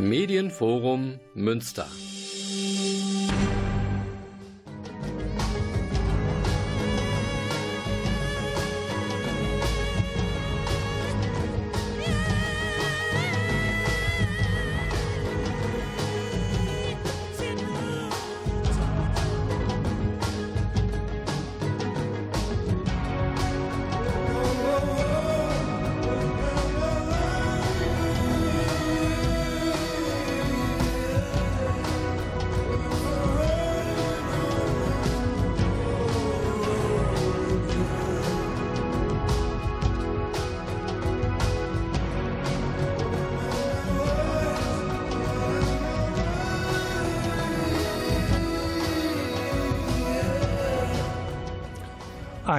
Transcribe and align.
Medienforum 0.00 1.20
Münster. 1.34 1.86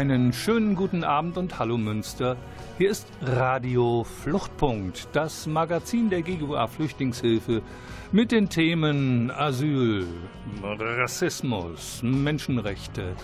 Einen 0.01 0.33
schönen 0.33 0.73
guten 0.73 1.03
Abend 1.03 1.37
und 1.37 1.59
hallo 1.59 1.77
Münster. 1.77 2.35
Hier 2.79 2.89
ist 2.89 3.07
Radio 3.21 4.03
Fluchtpunkt, 4.03 5.07
das 5.11 5.45
Magazin 5.45 6.09
der 6.09 6.23
GGUA 6.23 6.65
Flüchtlingshilfe 6.65 7.61
mit 8.11 8.31
den 8.31 8.49
Themen 8.49 9.29
Asyl, 9.29 10.07
Rassismus, 10.63 12.01
Menschenrechte 12.01 13.15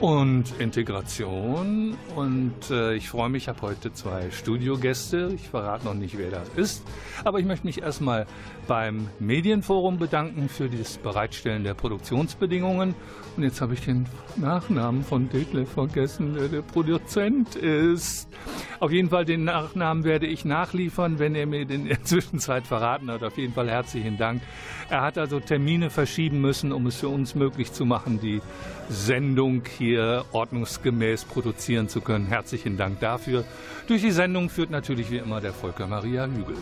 und 0.00 0.44
Integration. 0.60 1.96
Und 2.14 2.70
äh, 2.70 2.94
ich 2.94 3.08
freue 3.08 3.28
mich, 3.28 3.44
ich 3.44 3.48
habe 3.48 3.62
heute 3.62 3.92
zwei 3.92 4.30
Studiogäste. 4.30 5.32
Ich 5.34 5.48
verrate 5.48 5.84
noch 5.86 5.94
nicht, 5.94 6.16
wer 6.18 6.30
das 6.30 6.48
ist. 6.56 6.84
Aber 7.24 7.40
ich 7.40 7.46
möchte 7.46 7.66
mich 7.66 7.82
erstmal 7.82 8.26
beim 8.66 9.08
Medienforum 9.18 9.98
bedanken 9.98 10.48
für 10.48 10.68
das 10.68 10.98
Bereitstellen 10.98 11.64
der 11.64 11.74
Produktionsbedingungen. 11.74 12.94
Und 13.36 13.42
jetzt 13.42 13.60
habe 13.60 13.74
ich 13.74 13.80
den 13.80 14.06
Nachnamen 14.36 15.02
von 15.02 15.28
Detlef 15.28 15.70
vergessen, 15.70 16.34
der 16.34 16.48
der 16.48 16.62
Produzent 16.62 17.56
ist. 17.56 18.28
Auf 18.80 18.92
jeden 18.92 19.08
Fall 19.10 19.24
den 19.24 19.44
Nachnamen 19.44 20.04
werde 20.04 20.26
ich 20.26 20.44
nachliefern, 20.44 21.18
wenn 21.18 21.34
er 21.34 21.46
mir 21.46 21.64
den 21.64 21.82
in 21.82 21.88
der 21.88 22.04
Zwischenzeit 22.04 22.66
verraten 22.66 23.10
hat. 23.10 23.22
Auf 23.22 23.38
jeden 23.38 23.54
Fall 23.54 23.68
herzlichen 23.68 24.18
Dank. 24.18 24.42
Er 24.90 25.02
hat 25.02 25.18
also 25.18 25.40
Termine 25.40 25.90
verschieben 25.90 26.40
müssen, 26.40 26.72
um 26.72 26.86
es 26.86 26.96
für 26.96 27.08
uns 27.08 27.34
möglich 27.34 27.72
zu 27.72 27.84
machen, 27.84 28.20
die 28.20 28.40
Sendung 28.88 29.62
hier 29.76 29.87
ordnungsgemäß 29.96 31.24
produzieren 31.24 31.88
zu 31.88 32.00
können. 32.00 32.26
Herzlichen 32.26 32.76
Dank 32.76 33.00
dafür. 33.00 33.44
Durch 33.86 34.02
die 34.02 34.10
Sendung 34.10 34.50
führt 34.50 34.70
natürlich 34.70 35.10
wie 35.10 35.18
immer 35.18 35.40
der 35.40 35.54
Volker 35.54 35.86
Maria 35.86 36.26
Hügel. 36.26 36.56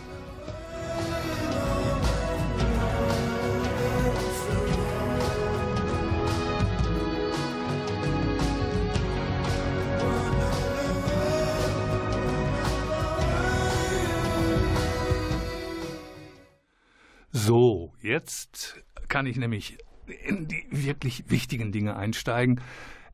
So, 17.33 17.93
jetzt 18.03 18.83
kann 19.09 19.27
ich 19.27 19.37
nämlich 19.37 19.79
in 20.25 20.49
die 20.49 20.67
wirklich 20.71 21.31
wichtigen 21.31 21.71
Dinge 21.71 21.97
einsteigen. 21.97 22.61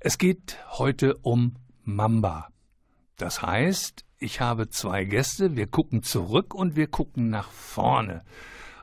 Es 0.04 0.18
geht 0.18 0.58
heute 0.68 1.14
um 1.18 1.54
Mamba. 1.84 2.48
Das 3.18 3.40
heißt, 3.40 4.04
ich 4.18 4.40
habe 4.40 4.68
zwei 4.68 5.04
Gäste, 5.04 5.54
wir 5.54 5.68
gucken 5.68 6.02
zurück 6.02 6.56
und 6.56 6.74
wir 6.74 6.88
gucken 6.88 7.30
nach 7.30 7.48
vorne. 7.52 8.24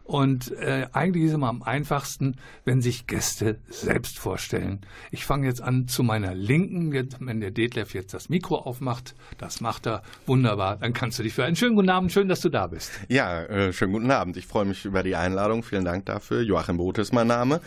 Und 0.05 0.53
äh, 0.53 0.87
eigentlich 0.93 1.25
ist 1.25 1.31
es 1.31 1.35
immer 1.35 1.49
am 1.49 1.61
einfachsten, 1.61 2.37
wenn 2.63 2.81
sich 2.81 3.05
Gäste 3.05 3.59
selbst 3.67 4.17
vorstellen. 4.17 4.79
Ich 5.11 5.25
fange 5.25 5.45
jetzt 5.45 5.61
an 5.61 5.89
zu 5.89 6.03
meiner 6.03 6.33
Linken, 6.33 6.93
wenn 6.93 7.41
der 7.41 7.51
Detlef 7.51 7.93
jetzt 7.93 8.13
das 8.13 8.29
Mikro 8.29 8.55
aufmacht. 8.55 9.13
Das 9.37 9.59
macht 9.59 9.87
er 9.87 10.03
wunderbar. 10.25 10.77
Dann 10.77 10.93
kannst 10.93 11.19
du 11.19 11.23
dich 11.23 11.33
für 11.33 11.43
einen 11.43 11.57
schönen 11.57 11.75
guten 11.75 11.89
Abend, 11.89 12.13
schön, 12.13 12.29
dass 12.29 12.39
du 12.39 12.47
da 12.47 12.67
bist. 12.67 12.91
Ja, 13.09 13.43
äh, 13.43 13.73
schönen 13.73 13.91
guten 13.91 14.09
Abend. 14.09 14.37
Ich 14.37 14.47
freue 14.47 14.63
mich 14.63 14.85
über 14.85 15.03
die 15.03 15.17
Einladung. 15.17 15.63
Vielen 15.63 15.83
Dank 15.83 16.05
dafür. 16.05 16.43
Joachim 16.43 16.77
Bote 16.77 17.01
ist 17.01 17.11
mein 17.11 17.27
Name. 17.27 17.59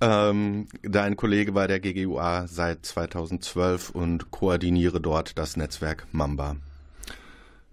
Ähm, 0.00 0.68
dein 0.82 1.16
Kollege 1.16 1.52
bei 1.52 1.66
der 1.66 1.80
GGUA 1.80 2.46
seit 2.46 2.84
2012 2.84 3.90
und 3.90 4.30
koordiniere 4.30 5.00
dort 5.00 5.38
das 5.38 5.56
Netzwerk 5.56 6.06
Mamba. 6.12 6.56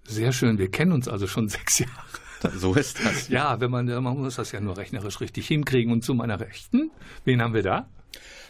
Sehr 0.06 0.32
schön. 0.32 0.58
Wir 0.58 0.70
kennen 0.70 0.92
uns 0.92 1.08
also 1.08 1.28
schon 1.28 1.50
sechs 1.50 1.80
Jahre. 1.80 2.58
So 2.58 2.74
ist 2.74 3.04
das. 3.04 3.28
Ja, 3.30 3.60
wenn 3.60 3.72
man, 3.72 3.86
man 3.86 4.18
muss 4.18 4.36
das 4.36 4.52
ja 4.52 4.60
nur 4.60 4.78
rechnerisch 4.78 5.22
richtig 5.22 5.48
hinkriegen. 5.48 5.92
Und 5.92 6.04
zu 6.04 6.14
meiner 6.14 6.40
Rechten, 6.40 6.92
wen 7.24 7.42
haben 7.42 7.54
wir 7.54 7.64
da? 7.64 7.88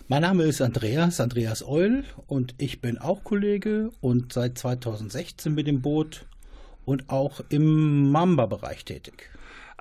Mein 0.07 0.23
Name 0.23 0.43
ist 0.43 0.61
Andreas, 0.61 1.21
Andreas 1.21 1.65
Eul 1.65 2.03
und 2.27 2.55
ich 2.57 2.81
bin 2.81 2.97
auch 2.97 3.23
Kollege 3.23 3.91
und 4.01 4.33
seit 4.33 4.57
2016 4.57 5.53
mit 5.53 5.67
dem 5.67 5.81
Boot 5.81 6.25
und 6.83 7.09
auch 7.09 7.41
im 7.49 8.11
Mamba-Bereich 8.11 8.83
tätig. 8.83 9.30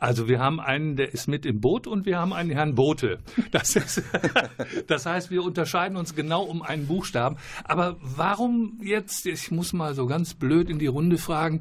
Also 0.00 0.28
wir 0.28 0.41
haben 0.41 0.59
einen, 0.61 0.97
der 0.97 1.12
ist 1.12 1.28
mit 1.28 1.47
im 1.47 1.61
Boot 1.61 1.87
und 1.87 2.06
wir 2.06 2.19
haben 2.19 2.33
einen 2.33 2.50
Herrn 2.50 2.75
Bote. 2.75 3.19
Das, 3.53 3.77
ist, 3.77 4.03
das 4.88 5.06
heißt, 5.06 5.31
wir 5.31 5.44
unterscheiden 5.44 5.97
uns 5.97 6.15
genau 6.15 6.43
um 6.43 6.62
einen 6.62 6.87
Buchstaben. 6.87 7.37
Aber 7.65 7.97
warum 8.00 8.81
jetzt, 8.83 9.27
ich 9.27 9.50
muss 9.50 9.72
mal 9.72 9.94
so 9.94 10.06
ganz 10.06 10.34
blöd 10.34 10.71
in 10.71 10.78
die 10.78 10.87
Runde 10.87 11.19
fragen, 11.19 11.60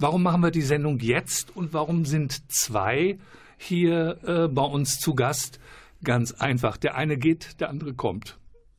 Warum 0.00 0.22
machen 0.22 0.40
wir 0.40 0.50
die 0.50 0.62
Sendung 0.62 0.98
jetzt 1.00 1.54
und 1.54 1.74
warum 1.74 2.06
sind 2.06 2.50
zwei 2.50 3.18
hier 3.58 4.18
äh, 4.24 4.48
bei 4.48 4.62
uns 4.62 4.98
zu 4.98 5.14
Gast? 5.14 5.60
Ganz 6.02 6.32
einfach. 6.32 6.78
Der 6.78 6.94
eine 6.94 7.18
geht, 7.18 7.60
der 7.60 7.68
andere 7.68 7.92
kommt. 7.92 8.38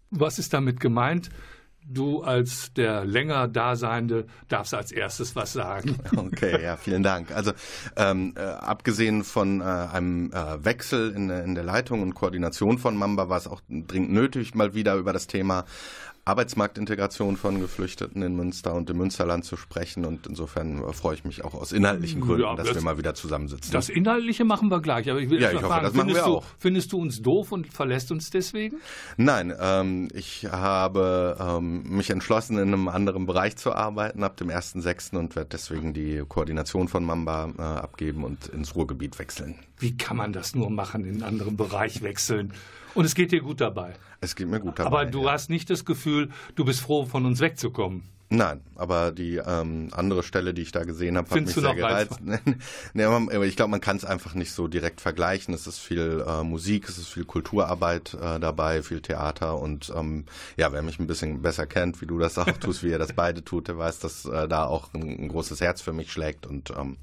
Was 0.10 0.40
ist 0.40 0.52
damit 0.52 0.80
gemeint? 0.80 1.30
Du 1.94 2.22
als 2.22 2.74
der 2.74 3.06
länger 3.06 3.47
Daseinende 3.47 4.25
darfst 4.47 4.74
als 4.74 4.91
erstes 4.91 5.35
was 5.35 5.53
sagen. 5.53 5.97
Okay, 6.16 6.63
ja, 6.63 6.78
vielen 6.78 7.03
Dank. 7.03 7.31
Also 7.31 7.52
ähm, 7.96 8.34
äh, 8.38 8.41
abgesehen 8.41 9.24
von 9.24 9.62
äh, 9.62 9.63
einem 9.63 10.31
äh, 10.31 10.63
Wechsel 10.63 11.12
in, 11.12 11.29
in, 11.29 11.56
der 11.56 11.63
Leitung 11.63 12.02
und 12.02 12.13
Koordination 12.13 12.78
von 12.78 12.96
Mamba 12.96 13.28
war 13.28 13.38
es 13.38 13.47
auch 13.47 13.62
dringend 13.69 14.12
nötig, 14.12 14.56
mal 14.56 14.74
wieder 14.74 14.96
über 14.96 15.13
das 15.13 15.28
Thema 15.28 15.66
Arbeitsmarktintegration 16.31 17.36
von 17.36 17.59
Geflüchteten 17.59 18.22
in 18.22 18.36
Münster 18.36 18.74
und 18.74 18.90
im 18.90 18.97
Münsterland 18.97 19.44
zu 19.44 19.58
sprechen. 19.58 20.06
Und 20.06 20.28
insofern 20.28 20.81
äh, 20.81 20.94
freue 20.94 21.16
ich 21.16 21.25
mich 21.25 21.44
auch 21.44 21.53
aus 21.53 21.74
inhaltlichen 21.74 22.22
Gründen, 22.22 22.44
ja, 22.44 22.56
dass 22.56 22.68
das, 22.68 22.75
wir 22.75 22.84
mal 22.84 22.97
wieder 22.97 23.14
zusammensitzen. 23.14 23.74
Das 23.74 23.90
Inhaltliche 23.90 24.46
machen 24.46 24.70
wir 24.70 24.80
gleich. 24.80 25.09
Aber 25.09 25.20
ich 25.20 25.30
will 25.30 25.41
ja, 25.41 25.52
ich 25.52 25.62
hoffe, 25.62 25.81
das 25.81 25.94
machen 25.94 26.14
wir 26.14 26.24
du, 26.24 26.38
auch. 26.38 26.46
Findest 26.58 26.94
du 26.94 27.00
uns 27.00 27.22
doof 27.22 27.52
und 27.52 27.68
verlässt 27.74 28.12
uns 28.12 28.30
deswegen? 28.30 28.78
Nein, 29.18 29.53
ähm, 29.59 30.08
ich 30.14 30.46
habe 30.50 31.38
ähm, 31.40 31.84
mich 31.84 32.09
entschlossen, 32.09 32.58
in 32.58 32.70
einem 32.70 32.88
anderen 32.88 33.25
Bereich 33.25 33.58
zu 33.58 33.74
arbeiten 33.74 34.24
ab 34.24 34.38
dem 34.38 34.50
1.6. 34.50 35.18
und 35.18 35.36
werde 35.36 35.50
deswegen 35.52 35.94
die 35.94 36.24
Koordination 36.28 36.88
von 36.88 37.03
Mamba 37.03 37.52
äh, 37.58 37.62
abgeben 37.62 38.24
und 38.24 38.47
ins 38.47 38.74
Ruhrgebiet 38.75 39.20
wechseln. 39.20 39.56
Wie 39.81 39.97
kann 39.97 40.16
man 40.16 40.31
das 40.31 40.56
nur 40.56 40.69
machen, 40.69 41.03
in 41.06 41.16
einen 41.16 41.24
anderen 41.24 41.58
Bereich 41.58 42.03
wechseln? 42.03 42.53
Und 42.94 43.06
es 43.06 43.16
geht 43.16 43.31
dir 43.31 43.42
gut 43.42 43.62
dabei. 43.62 43.96
Es 44.22 44.36
geht 44.36 44.47
mir 44.47 44.59
gut 44.59 44.78
dabei. 44.78 44.88
Aber 44.88 45.06
du 45.06 45.24
ja. 45.24 45.31
hast 45.31 45.50
nicht 45.50 45.69
das 45.69 45.86
Gefühl, 45.86 46.30
du 46.56 46.66
bist 46.66 46.81
froh, 46.81 47.06
von 47.06 47.25
uns 47.25 47.40
wegzukommen. 47.40 48.03
Nein, 48.34 48.62
aber 48.75 49.12
die 49.12 49.41
ähm, 49.46 49.90
andere 49.91 50.24
Stelle, 50.24 50.53
die 50.53 50.62
ich 50.62 50.72
da 50.72 50.86
gesehen 50.86 51.18
habe, 51.18 51.30
hat 51.30 51.41
mich 51.41 51.53
sehr 51.53 51.75
gereizt. 51.75 52.18
nee, 52.94 53.03
aber 53.03 53.46
ich 53.46 53.58
glaube, 53.58 53.72
man 53.72 53.81
kann 53.81 53.97
es 53.97 54.06
einfach 54.06 54.35
nicht 54.35 54.53
so 54.53 54.70
direkt 54.70 55.02
vergleichen. 55.02 55.53
Es 55.53 55.67
ist 55.67 55.79
viel 55.79 56.23
äh, 56.26 56.41
Musik, 56.41 56.88
es 56.88 56.97
ist 56.97 57.09
viel 57.09 57.26
Kulturarbeit 57.26 58.14
äh, 58.14 58.40
dabei, 58.40 58.84
viel 58.84 59.02
Theater 59.02 59.59
und 59.59 59.91
ähm, 59.94 60.23
ja, 60.56 60.72
wer 60.72 60.82
mich 60.82 60.97
ein 60.97 61.08
bisschen 61.08 61.41
besser 61.41 61.67
kennt, 61.67 62.00
wie 62.02 62.06
du 62.06 62.20
das 62.20 62.38
auch 62.38 62.46
tust, 62.52 62.84
wie 62.84 62.91
ihr 62.91 63.00
das 63.00 63.11
beide 63.16 63.44
tut, 63.44 63.67
der 63.67 63.78
weiß, 63.78 64.00
dass 64.00 64.23
äh, 64.23 64.47
da 64.47 64.64
auch 64.66 64.94
ein, 64.94 65.23
ein, 65.23 65.28
großes 65.28 65.59
Herz 65.59 65.82
für 65.82 65.91
mich 65.91 66.09
schlägt 66.09 66.46
und 66.46 66.70
ähm, 66.70 66.96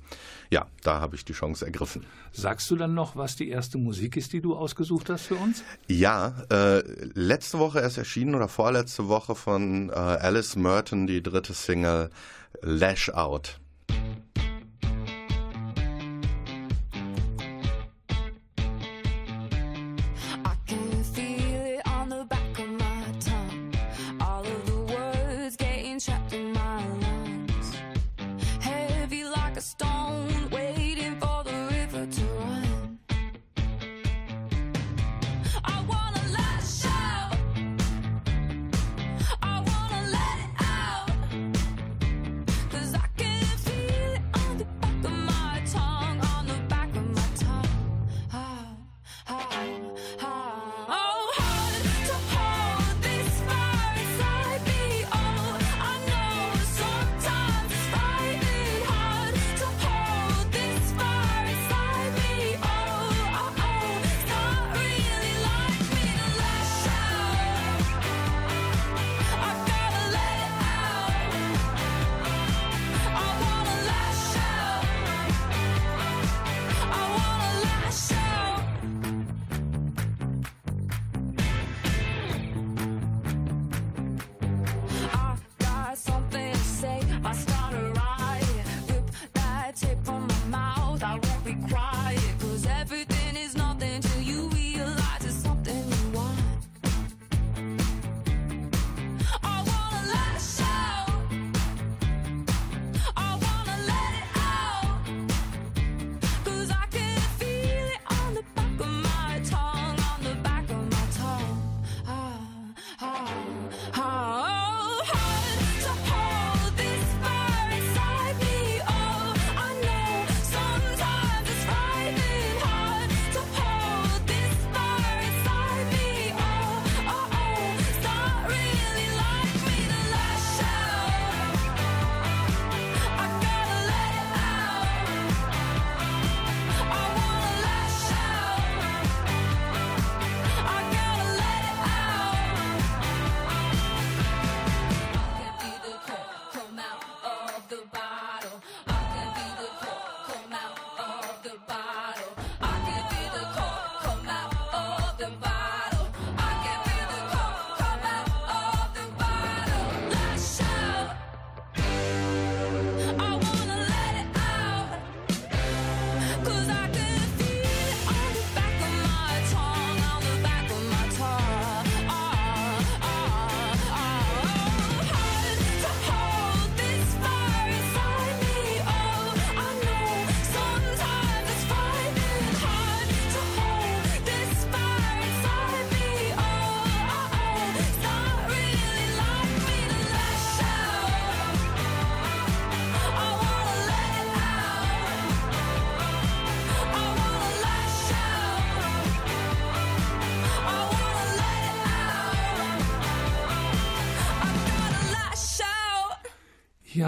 ja, 0.51 0.67
da 0.83 1.01
habe 1.01 1.17
ich 1.17 1.25
die 1.25 1.33
Chance 1.33 1.65
ergriffen. 1.65 2.05
Sagst 2.33 2.71
du 2.71 2.77
dann 2.77 2.95
noch, 2.95 3.17
was 3.17 3.37
die 3.37 3.49
erste 3.49 3.79
Musik 3.79 4.17
ist, 4.17 4.33
die 4.33 4.41
du 4.41 4.57
ausgesucht 4.57 5.11
hast 5.11 5.27
für 5.27 5.37
uns? 5.37 5.63
Ja, 5.89 6.43
äh, 6.51 6.83
letzte 7.15 7.59
Woche 7.59 7.81
erst 7.81 7.99
erschienen 7.99 8.35
oder 8.35 8.49
vorletzte 8.49 9.09
Woche 9.09 9.35
von 9.35 9.91
äh, 9.91 9.93
Alice 9.93 10.57
Merton 10.57 11.07
die 11.07 11.23
dritte 11.23 11.53
Single 11.53 12.11
Lash 12.63 13.11
Out. 13.11 13.61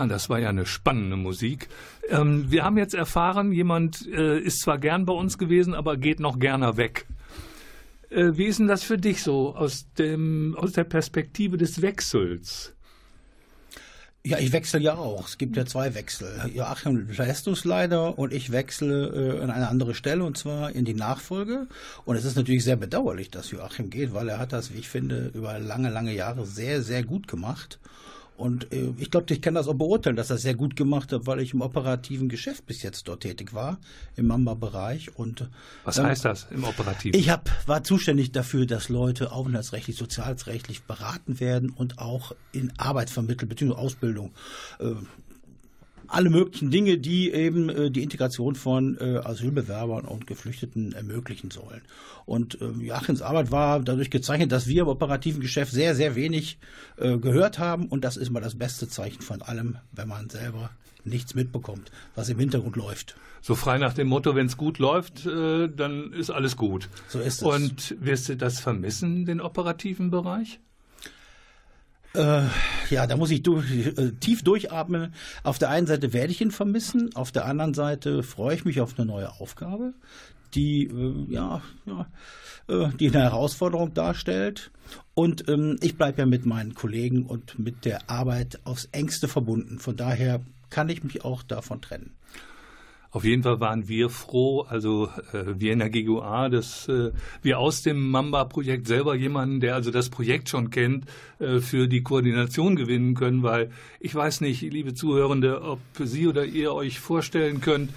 Das 0.08 0.30
war 0.30 0.38
ja 0.38 0.48
eine 0.48 0.66
spannende 0.66 1.16
Musik. 1.16 1.68
Ähm, 2.08 2.50
wir 2.50 2.64
haben 2.64 2.78
jetzt 2.78 2.94
erfahren, 2.94 3.52
jemand 3.52 4.06
äh, 4.06 4.38
ist 4.38 4.60
zwar 4.60 4.78
gern 4.78 5.04
bei 5.04 5.12
uns 5.12 5.38
gewesen, 5.38 5.74
aber 5.74 5.96
geht 5.96 6.20
noch 6.20 6.38
gerne 6.38 6.76
weg. 6.76 7.06
Äh, 8.10 8.32
wie 8.34 8.46
ist 8.46 8.58
denn 8.58 8.66
das 8.66 8.82
für 8.82 8.98
dich 8.98 9.22
so 9.22 9.54
aus, 9.54 9.86
dem, 9.98 10.56
aus 10.58 10.72
der 10.72 10.84
Perspektive 10.84 11.56
des 11.56 11.80
Wechsels? 11.82 12.74
Ja, 14.22 14.38
ich 14.38 14.52
wechsle 14.52 14.80
ja 14.80 14.96
auch. 14.96 15.26
Es 15.26 15.38
gibt 15.38 15.56
ja 15.56 15.64
zwei 15.64 15.94
Wechsel. 15.94 16.28
Joachim 16.52 17.08
lässt 17.08 17.48
uns 17.48 17.64
leider 17.64 18.18
und 18.18 18.34
ich 18.34 18.52
wechsle 18.52 19.38
äh, 19.38 19.42
an 19.42 19.50
eine 19.50 19.68
andere 19.68 19.94
Stelle 19.94 20.24
und 20.24 20.36
zwar 20.36 20.72
in 20.72 20.84
die 20.84 20.92
Nachfolge. 20.92 21.68
Und 22.04 22.16
es 22.16 22.26
ist 22.26 22.36
natürlich 22.36 22.64
sehr 22.64 22.76
bedauerlich, 22.76 23.30
dass 23.30 23.50
Joachim 23.50 23.88
geht, 23.88 24.12
weil 24.12 24.28
er 24.28 24.38
hat 24.38 24.52
das, 24.52 24.74
wie 24.74 24.78
ich 24.78 24.90
finde, 24.90 25.30
über 25.32 25.58
lange, 25.58 25.88
lange 25.88 26.12
Jahre 26.12 26.44
sehr, 26.44 26.82
sehr 26.82 27.02
gut 27.02 27.28
gemacht. 27.28 27.78
Und 28.40 28.72
äh, 28.72 28.94
ich 28.96 29.10
glaube, 29.10 29.32
ich 29.34 29.42
kann 29.42 29.52
das 29.52 29.68
auch 29.68 29.74
beurteilen, 29.74 30.16
dass 30.16 30.30
er 30.30 30.38
sehr 30.38 30.54
gut 30.54 30.74
gemacht 30.74 31.12
hat, 31.12 31.26
weil 31.26 31.40
ich 31.40 31.52
im 31.52 31.60
operativen 31.60 32.30
Geschäft 32.30 32.64
bis 32.64 32.82
jetzt 32.82 33.06
dort 33.06 33.20
tätig 33.20 33.52
war, 33.52 33.78
im 34.16 34.28
Mamba-Bereich. 34.28 35.14
Und 35.14 35.50
was 35.84 35.98
ähm, 35.98 36.06
heißt 36.06 36.24
das 36.24 36.46
im 36.50 36.64
operativen? 36.64 37.20
Ich 37.20 37.28
hab, 37.28 37.50
war 37.68 37.84
zuständig 37.84 38.32
dafür, 38.32 38.64
dass 38.64 38.88
Leute 38.88 39.32
aufenthaltsrechtlich, 39.32 39.98
sozialrechtlich 39.98 40.84
beraten 40.84 41.38
werden 41.38 41.68
und 41.68 41.98
auch 41.98 42.32
in 42.52 42.72
Arbeit 42.78 43.10
vermittelt, 43.10 43.50
beziehungsweise 43.50 43.78
Ausbildung. 43.78 44.32
Äh, 44.78 44.92
alle 46.10 46.30
möglichen 46.30 46.70
Dinge, 46.70 46.98
die 46.98 47.32
eben 47.32 47.68
äh, 47.68 47.90
die 47.90 48.02
Integration 48.02 48.54
von 48.54 48.98
äh, 48.98 49.18
Asylbewerbern 49.24 50.04
und 50.04 50.26
Geflüchteten 50.26 50.92
ermöglichen 50.92 51.50
sollen. 51.50 51.82
Und 52.26 52.60
äh, 52.60 52.70
Joachims 52.80 53.22
Arbeit 53.22 53.50
war 53.50 53.80
dadurch 53.80 54.10
gezeichnet, 54.10 54.52
dass 54.52 54.66
wir 54.66 54.82
im 54.82 54.88
operativen 54.88 55.40
Geschäft 55.40 55.72
sehr, 55.72 55.94
sehr 55.94 56.14
wenig 56.14 56.58
äh, 56.96 57.16
gehört 57.18 57.58
haben. 57.58 57.86
Und 57.86 58.04
das 58.04 58.16
ist 58.16 58.30
mal 58.30 58.40
das 58.40 58.56
beste 58.56 58.88
Zeichen 58.88 59.22
von 59.22 59.42
allem, 59.42 59.78
wenn 59.92 60.08
man 60.08 60.28
selber 60.28 60.70
nichts 61.04 61.34
mitbekommt, 61.34 61.90
was 62.14 62.28
im 62.28 62.38
Hintergrund 62.38 62.76
läuft. 62.76 63.16
So 63.40 63.54
frei 63.54 63.78
nach 63.78 63.94
dem 63.94 64.08
Motto, 64.08 64.34
wenn 64.34 64.46
es 64.46 64.56
gut 64.56 64.78
läuft, 64.78 65.24
äh, 65.24 65.68
dann 65.68 66.12
ist 66.12 66.30
alles 66.30 66.56
gut. 66.56 66.88
So 67.08 67.20
ist 67.20 67.40
es. 67.40 67.42
Und 67.42 67.96
wirst 68.00 68.28
du 68.28 68.36
das 68.36 68.60
vermissen, 68.60 69.24
den 69.24 69.40
operativen 69.40 70.10
Bereich? 70.10 70.60
Äh, 72.14 72.42
ja, 72.90 73.06
da 73.06 73.16
muss 73.16 73.30
ich 73.30 73.42
durch, 73.42 73.70
äh, 73.70 74.12
tief 74.18 74.42
durchatmen. 74.42 75.14
Auf 75.44 75.58
der 75.58 75.70
einen 75.70 75.86
Seite 75.86 76.12
werde 76.12 76.32
ich 76.32 76.40
ihn 76.40 76.50
vermissen, 76.50 77.14
auf 77.14 77.30
der 77.30 77.44
anderen 77.44 77.74
Seite 77.74 78.22
freue 78.22 78.54
ich 78.54 78.64
mich 78.64 78.80
auf 78.80 78.98
eine 78.98 79.06
neue 79.06 79.30
Aufgabe, 79.40 79.94
die 80.54 80.86
äh, 80.86 81.32
ja, 81.32 81.62
ja 81.86 82.06
äh, 82.68 82.88
die 82.98 83.08
eine 83.08 83.22
Herausforderung 83.22 83.94
darstellt. 83.94 84.72
Und 85.14 85.48
ähm, 85.48 85.76
ich 85.82 85.96
bleibe 85.96 86.18
ja 86.18 86.26
mit 86.26 86.46
meinen 86.46 86.74
Kollegen 86.74 87.26
und 87.26 87.58
mit 87.58 87.84
der 87.84 88.10
Arbeit 88.10 88.58
aufs 88.64 88.86
engste 88.86 89.28
verbunden. 89.28 89.78
Von 89.78 89.96
daher 89.96 90.40
kann 90.68 90.88
ich 90.88 91.04
mich 91.04 91.24
auch 91.24 91.42
davon 91.42 91.80
trennen. 91.80 92.16
Auf 93.12 93.24
jeden 93.24 93.42
Fall 93.42 93.58
waren 93.58 93.88
wir 93.88 94.08
froh, 94.08 94.62
also 94.68 95.08
äh, 95.32 95.58
wir 95.58 95.72
in 95.72 95.80
der 95.80 95.90
GGUA, 95.90 96.48
dass 96.48 96.88
äh, 96.88 97.10
wir 97.42 97.58
aus 97.58 97.82
dem 97.82 98.08
Mamba-Projekt 98.08 98.86
selber 98.86 99.16
jemanden, 99.16 99.58
der 99.58 99.74
also 99.74 99.90
das 99.90 100.10
Projekt 100.10 100.48
schon 100.48 100.70
kennt, 100.70 101.06
äh, 101.40 101.58
für 101.58 101.88
die 101.88 102.02
Koordination 102.02 102.76
gewinnen 102.76 103.14
können, 103.14 103.42
weil 103.42 103.70
ich 103.98 104.14
weiß 104.14 104.42
nicht, 104.42 104.62
liebe 104.62 104.94
Zuhörende, 104.94 105.62
ob 105.62 105.80
Sie 105.98 106.28
oder 106.28 106.44
ihr 106.44 106.72
euch 106.72 107.00
vorstellen 107.00 107.60
könnt, 107.60 107.90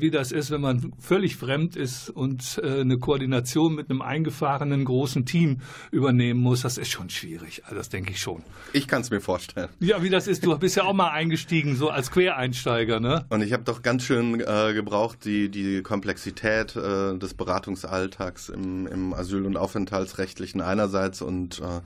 wie 0.00 0.10
das 0.10 0.32
ist, 0.32 0.50
wenn 0.50 0.60
man 0.60 0.92
völlig 0.98 1.36
fremd 1.36 1.76
ist 1.76 2.10
und 2.10 2.60
äh, 2.62 2.80
eine 2.80 2.98
Koordination 2.98 3.74
mit 3.74 3.90
einem 3.90 4.02
eingefahrenen 4.02 4.84
großen 4.84 5.24
Team 5.24 5.60
übernehmen 5.90 6.40
muss. 6.40 6.62
Das 6.62 6.78
ist 6.78 6.90
schon 6.90 7.10
schwierig. 7.10 7.62
Also 7.64 7.76
das 7.76 7.88
denke 7.88 8.12
ich 8.12 8.20
schon. 8.20 8.42
Ich 8.72 8.86
kann 8.86 9.02
es 9.02 9.10
mir 9.10 9.20
vorstellen. 9.20 9.68
Ja, 9.80 10.02
wie 10.02 10.10
das 10.10 10.26
ist. 10.26 10.44
Du 10.44 10.56
bist 10.58 10.76
ja 10.76 10.84
auch 10.84 10.92
mal 10.92 11.10
eingestiegen, 11.10 11.76
so 11.76 11.88
als 11.88 12.10
Quereinsteiger, 12.10 13.00
ne? 13.00 13.24
Und 13.30 13.42
ich 13.42 13.52
habe 13.52 13.64
doch 13.64 13.82
ganz 13.82 14.04
schön 14.04 14.40
äh, 14.40 14.72
gebraucht, 14.74 15.24
die, 15.24 15.48
die 15.48 15.82
Komplexität 15.82 16.76
äh, 16.76 17.16
des 17.18 17.34
Beratungsalltags 17.34 18.48
im, 18.48 18.86
im 18.86 19.14
Asyl- 19.14 19.46
und 19.46 19.56
Aufenthaltsrechtlichen 19.56 20.60
einerseits 20.60 21.22
und 21.22 21.60
äh, 21.60 21.80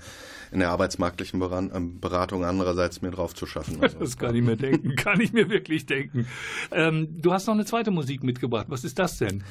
in 0.52 0.60
der 0.60 0.70
arbeitsmarktlichen 0.70 1.42
ähm, 1.42 2.00
Beratung 2.00 2.44
andererseits 2.44 3.02
mir 3.02 3.10
drauf 3.10 3.34
zu 3.34 3.46
schaffen. 3.46 3.78
Also, 3.80 3.98
das 4.00 4.18
kann 4.18 4.34
ich 4.34 4.42
mir 4.42 4.56
denken, 4.56 4.94
kann 4.96 5.20
ich 5.20 5.32
mir 5.32 5.48
wirklich 5.48 5.86
denken. 5.86 6.26
Ähm, 6.70 7.20
du 7.20 7.32
hast 7.32 7.46
noch 7.46 7.54
eine 7.54 7.64
zweite 7.64 7.90
Musik 7.90 8.22
mitgebracht. 8.22 8.66
Was 8.68 8.84
ist 8.84 8.98
das 8.98 9.18
denn? 9.18 9.42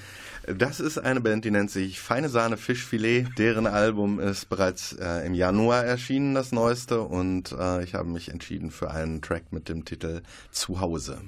Das 0.47 0.79
ist 0.79 0.97
eine 0.97 1.21
Band, 1.21 1.45
die 1.45 1.51
nennt 1.51 1.71
sich 1.71 1.99
Feine 1.99 2.29
Sahne 2.29 2.57
Fischfilet. 2.57 3.27
Deren 3.37 3.67
Album 3.67 4.19
ist 4.19 4.49
bereits 4.49 4.93
äh, 4.93 5.25
im 5.25 5.33
Januar 5.33 5.83
erschienen, 5.83 6.35
das 6.35 6.51
neueste. 6.51 7.01
Und 7.01 7.51
äh, 7.51 7.83
ich 7.83 7.95
habe 7.95 8.09
mich 8.09 8.29
entschieden 8.29 8.71
für 8.71 8.91
einen 8.91 9.21
Track 9.21 9.51
mit 9.51 9.69
dem 9.69 9.85
Titel 9.85 10.21
Zuhause. 10.51 11.21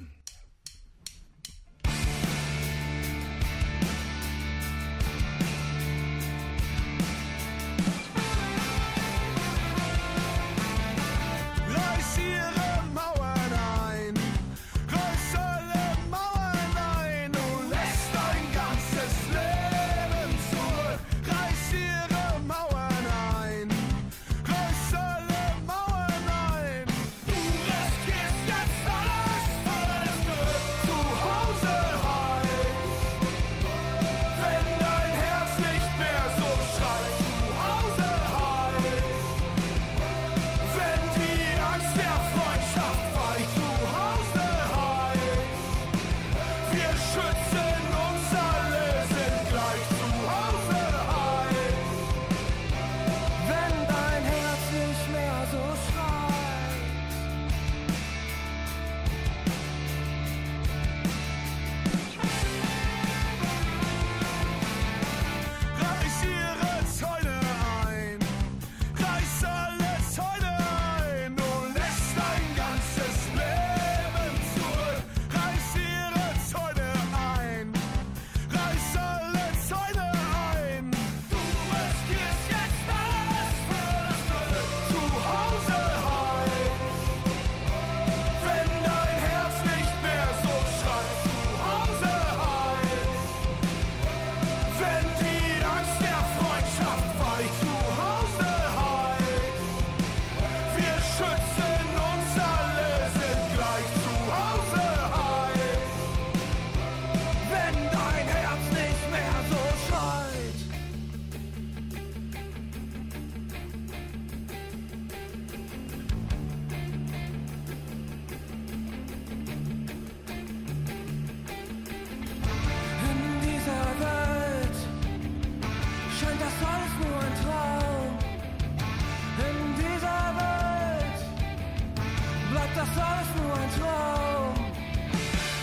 alles 132.98 133.30
nur 133.36 133.54
ein 133.54 133.70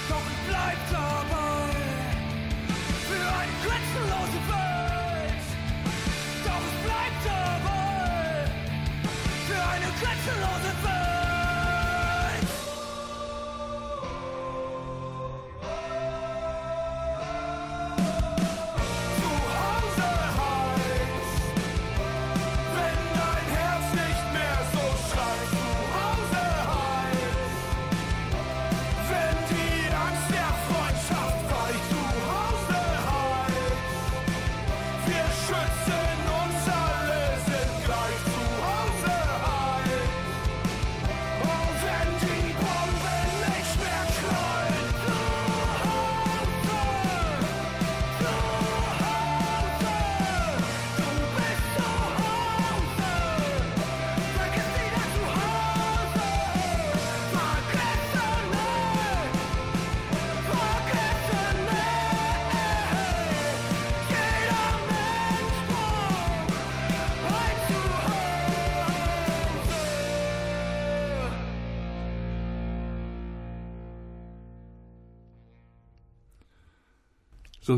Doch 0.10 0.26
ich 0.34 0.42
bleib 0.50 0.80
dabei 0.92 1.70
für 3.08 3.26
eine 3.40 3.54
grenzenlose 3.64 4.40
Welt. 4.52 5.46
Doch 6.46 6.66
dabei 7.26 8.46
für 9.48 9.62
eine 9.74 9.90
grenzenlose 10.00 10.81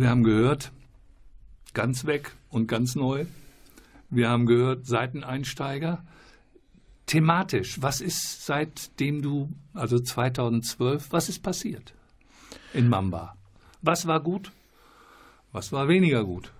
wir 0.04 0.10
haben 0.10 0.26
gehört, 0.26 0.74
ganz 1.74 2.04
weg 2.04 2.34
und 2.50 2.68
ganz 2.68 2.94
neu. 2.94 3.26
Wir 4.10 4.28
haben 4.28 4.46
gehört, 4.46 4.86
Seiteneinsteiger. 4.86 6.04
Thematisch, 7.06 7.82
was 7.82 8.02
ist 8.02 8.46
seitdem 8.46 9.22
du, 9.22 9.50
also 9.74 9.98
2012, 9.98 11.14
was 11.14 11.30
ist 11.30 11.40
passiert 11.40 11.94
in 12.74 12.90
Mamba? 12.90 13.38
Was 13.82 14.06
war 14.06 14.20
gut? 14.20 14.52
Was 15.54 15.72
war 15.72 15.88
weniger 15.88 16.26
gut? 16.26 16.52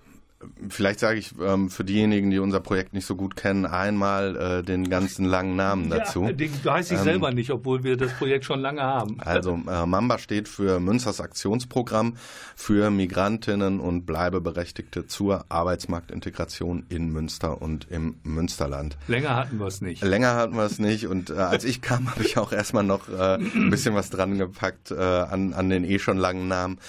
Vielleicht 0.70 1.00
sage 1.00 1.20
ich 1.20 1.32
ähm, 1.42 1.70
für 1.70 1.84
diejenigen, 1.84 2.30
die 2.30 2.40
unser 2.40 2.60
Projekt 2.60 2.94
nicht 2.94 3.06
so 3.06 3.16
gut 3.16 3.36
kennen, 3.36 3.66
einmal 3.66 4.36
äh, 4.36 4.64
den 4.64 4.90
ganzen 4.90 5.26
langen 5.26 5.56
Namen 5.56 5.90
dazu. 5.90 6.24
Ja, 6.24 6.32
den 6.32 6.52
weiß 6.64 6.92
ich 6.92 6.98
ähm, 6.98 7.04
selber 7.04 7.32
nicht, 7.32 7.52
obwohl 7.52 7.84
wir 7.84 7.98
das 7.98 8.14
Projekt 8.14 8.46
schon 8.46 8.60
lange 8.60 8.82
haben. 8.82 9.18
Also 9.20 9.60
äh, 9.68 9.86
Mamba 9.86 10.18
steht 10.18 10.48
für 10.48 10.80
Münsters 10.80 11.22
Aktionsprogramm 11.22 12.18
für 12.56 12.90
Migrantinnen 12.90 13.80
und 13.80 14.06
Bleibeberechtigte 14.06 15.08
zur 15.08 15.46
Arbeitsmarktintegration 15.50 16.86
in 16.90 17.12
Münster 17.12 17.62
und 17.62 17.88
im 17.90 18.16
Münsterland. 18.24 18.98
Länger 19.08 19.36
hatten 19.36 19.60
wir 19.60 19.68
es 19.68 19.82
nicht. 19.82 20.04
Länger 20.04 20.36
hatten 20.36 20.56
wir 20.56 20.66
es 20.66 20.80
nicht 20.80 21.08
und 21.08 21.30
äh, 21.30 21.34
als 21.34 21.64
ich 21.64 21.82
kam, 21.82 22.10
habe 22.12 22.24
ich 22.24 22.38
auch 22.38 22.52
erstmal 22.52 22.84
noch 22.84 23.10
äh, 23.10 23.36
ein 23.36 23.70
bisschen 23.70 23.96
was 23.96 24.10
dran 24.10 24.38
gepackt 24.38 24.92
äh, 24.92 24.96
an, 24.96 25.54
an 25.54 25.70
den 25.70 25.84
eh 25.84 26.00
schon 26.00 26.18
langen 26.18 26.48
Namen. 26.48 26.80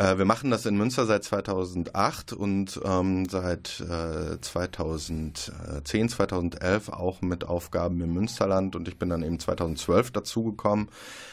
Äh, 0.00 0.16
wir 0.16 0.24
machen 0.24 0.50
das 0.50 0.64
in 0.64 0.76
Münster 0.76 1.04
seit 1.04 1.24
2008 1.24 2.32
und 2.32 2.80
ähm, 2.84 2.99
seit 3.28 3.80
äh, 3.80 4.40
2010, 4.40 6.08
2011 6.08 6.88
auch 6.88 7.22
mit 7.22 7.44
Aufgaben 7.44 8.00
im 8.00 8.12
Münsterland 8.14 8.76
und 8.76 8.88
ich 8.88 8.98
bin 8.98 9.08
dann 9.08 9.22
eben 9.22 9.38
2012 9.38 10.10
dazugekommen. 10.10 10.88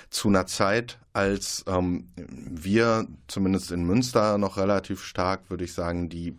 Zu 0.10 0.30
einer 0.30 0.46
Zeit, 0.46 1.00
als 1.14 1.64
ähm, 1.68 2.10
wir 2.16 3.08
zumindest 3.28 3.72
in 3.72 3.84
Münster 3.84 4.38
noch 4.38 4.58
relativ 4.58 5.04
stark, 5.04 5.50
würde 5.50 5.66
ich 5.66 5.74
sagen, 5.74 6.10
die 6.10 6.38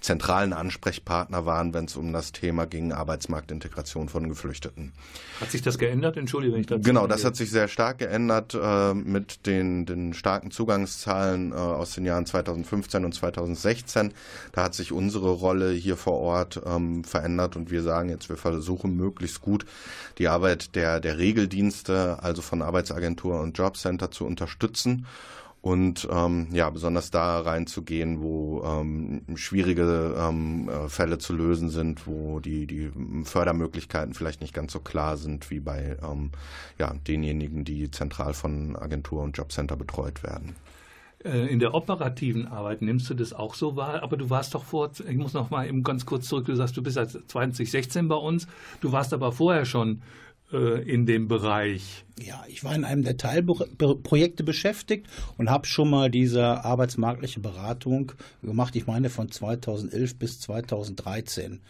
zentralen 0.00 0.52
Ansprechpartner 0.52 1.46
waren, 1.46 1.74
wenn 1.74 1.84
es 1.86 1.96
um 1.96 2.12
das 2.12 2.32
Thema 2.32 2.66
ging, 2.66 2.92
Arbeitsmarktintegration 2.92 4.08
von 4.08 4.28
Geflüchteten. 4.28 4.92
Hat 5.40 5.50
sich 5.50 5.62
das 5.62 5.78
geändert? 5.78 6.16
Entschuldige, 6.16 6.54
wenn 6.54 6.60
ich 6.60 6.66
dazu 6.66 6.82
Genau, 6.82 7.06
das 7.06 7.24
hat 7.24 7.36
sich 7.36 7.50
sehr 7.50 7.68
stark 7.68 7.98
geändert 7.98 8.54
äh, 8.60 8.94
mit 8.94 9.46
den, 9.46 9.86
den 9.86 10.14
starken 10.14 10.50
Zugangszahlen 10.50 11.52
äh, 11.52 11.54
aus 11.54 11.94
den 11.94 12.04
Jahren 12.04 12.26
2015 12.26 13.04
und 13.04 13.14
2016. 13.14 14.12
Da 14.52 14.64
hat 14.64 14.74
sich 14.74 14.92
unsere 14.92 15.30
Rolle 15.30 15.70
hier 15.72 15.96
vor 15.96 16.18
Ort 16.18 16.60
ähm, 16.64 17.04
verändert 17.04 17.56
und 17.56 17.70
wir 17.70 17.82
sagen 17.82 18.08
jetzt, 18.08 18.28
wir 18.28 18.36
versuchen 18.36 18.96
möglichst 18.96 19.40
gut 19.40 19.66
die 20.18 20.28
Arbeit 20.28 20.74
der, 20.74 21.00
der 21.00 21.18
Regeldienste, 21.18 22.18
also 22.22 22.42
von 22.42 22.62
Arbeitsagentur 22.62 23.40
und 23.40 23.56
Jobcenter 23.56 24.10
zu 24.10 24.26
unterstützen 24.26 25.06
und 25.62 26.08
ähm, 26.10 26.48
ja, 26.52 26.70
besonders 26.70 27.10
da 27.10 27.40
reinzugehen, 27.40 28.22
wo 28.22 28.62
ähm, 28.64 29.22
schwierige 29.34 30.14
ähm, 30.18 30.68
äh, 30.68 30.88
Fälle 30.88 31.18
zu 31.18 31.34
lösen 31.34 31.68
sind, 31.68 32.06
wo 32.06 32.40
die, 32.40 32.66
die 32.66 32.90
Fördermöglichkeiten 33.24 34.14
vielleicht 34.14 34.40
nicht 34.40 34.54
ganz 34.54 34.72
so 34.72 34.80
klar 34.80 35.18
sind 35.18 35.50
wie 35.50 35.60
bei 35.60 35.98
ähm, 36.02 36.30
ja, 36.78 36.94
denjenigen, 37.06 37.64
die 37.64 37.90
zentral 37.90 38.32
von 38.32 38.74
Agentur 38.74 39.22
und 39.22 39.36
Jobcenter 39.36 39.76
betreut 39.76 40.22
werden. 40.22 40.56
Äh, 41.22 41.48
in 41.48 41.58
der 41.58 41.74
operativen 41.74 42.46
Arbeit 42.48 42.80
nimmst 42.80 43.10
du 43.10 43.14
das 43.14 43.34
auch 43.34 43.54
so 43.54 43.76
wahr, 43.76 44.02
aber 44.02 44.16
du 44.16 44.30
warst 44.30 44.54
doch 44.54 44.64
vor, 44.64 44.90
ich 45.06 45.16
muss 45.16 45.34
noch 45.34 45.50
mal 45.50 45.68
eben 45.68 45.82
ganz 45.82 46.06
kurz 46.06 46.26
zurück, 46.26 46.46
du 46.46 46.56
sagst, 46.56 46.76
du 46.78 46.82
bist 46.82 46.94
seit 46.94 47.10
2016 47.10 48.08
bei 48.08 48.14
uns, 48.14 48.46
du 48.80 48.92
warst 48.92 49.12
aber 49.12 49.30
vorher 49.30 49.66
schon 49.66 50.00
in 50.52 51.06
dem 51.06 51.28
Bereich? 51.28 52.04
Ja, 52.18 52.44
ich 52.48 52.64
war 52.64 52.74
in 52.74 52.84
einem 52.84 53.02
der 53.02 53.16
Teilprojekte 53.16 54.44
beschäftigt 54.44 55.06
und 55.38 55.48
habe 55.48 55.66
schon 55.66 55.88
mal 55.88 56.10
diese 56.10 56.64
arbeitsmarktliche 56.64 57.40
Beratung 57.40 58.12
gemacht. 58.42 58.76
Ich 58.76 58.86
meine 58.86 59.10
von 59.10 59.30
2011 59.30 60.18
bis 60.18 60.40
2013. 60.40 61.60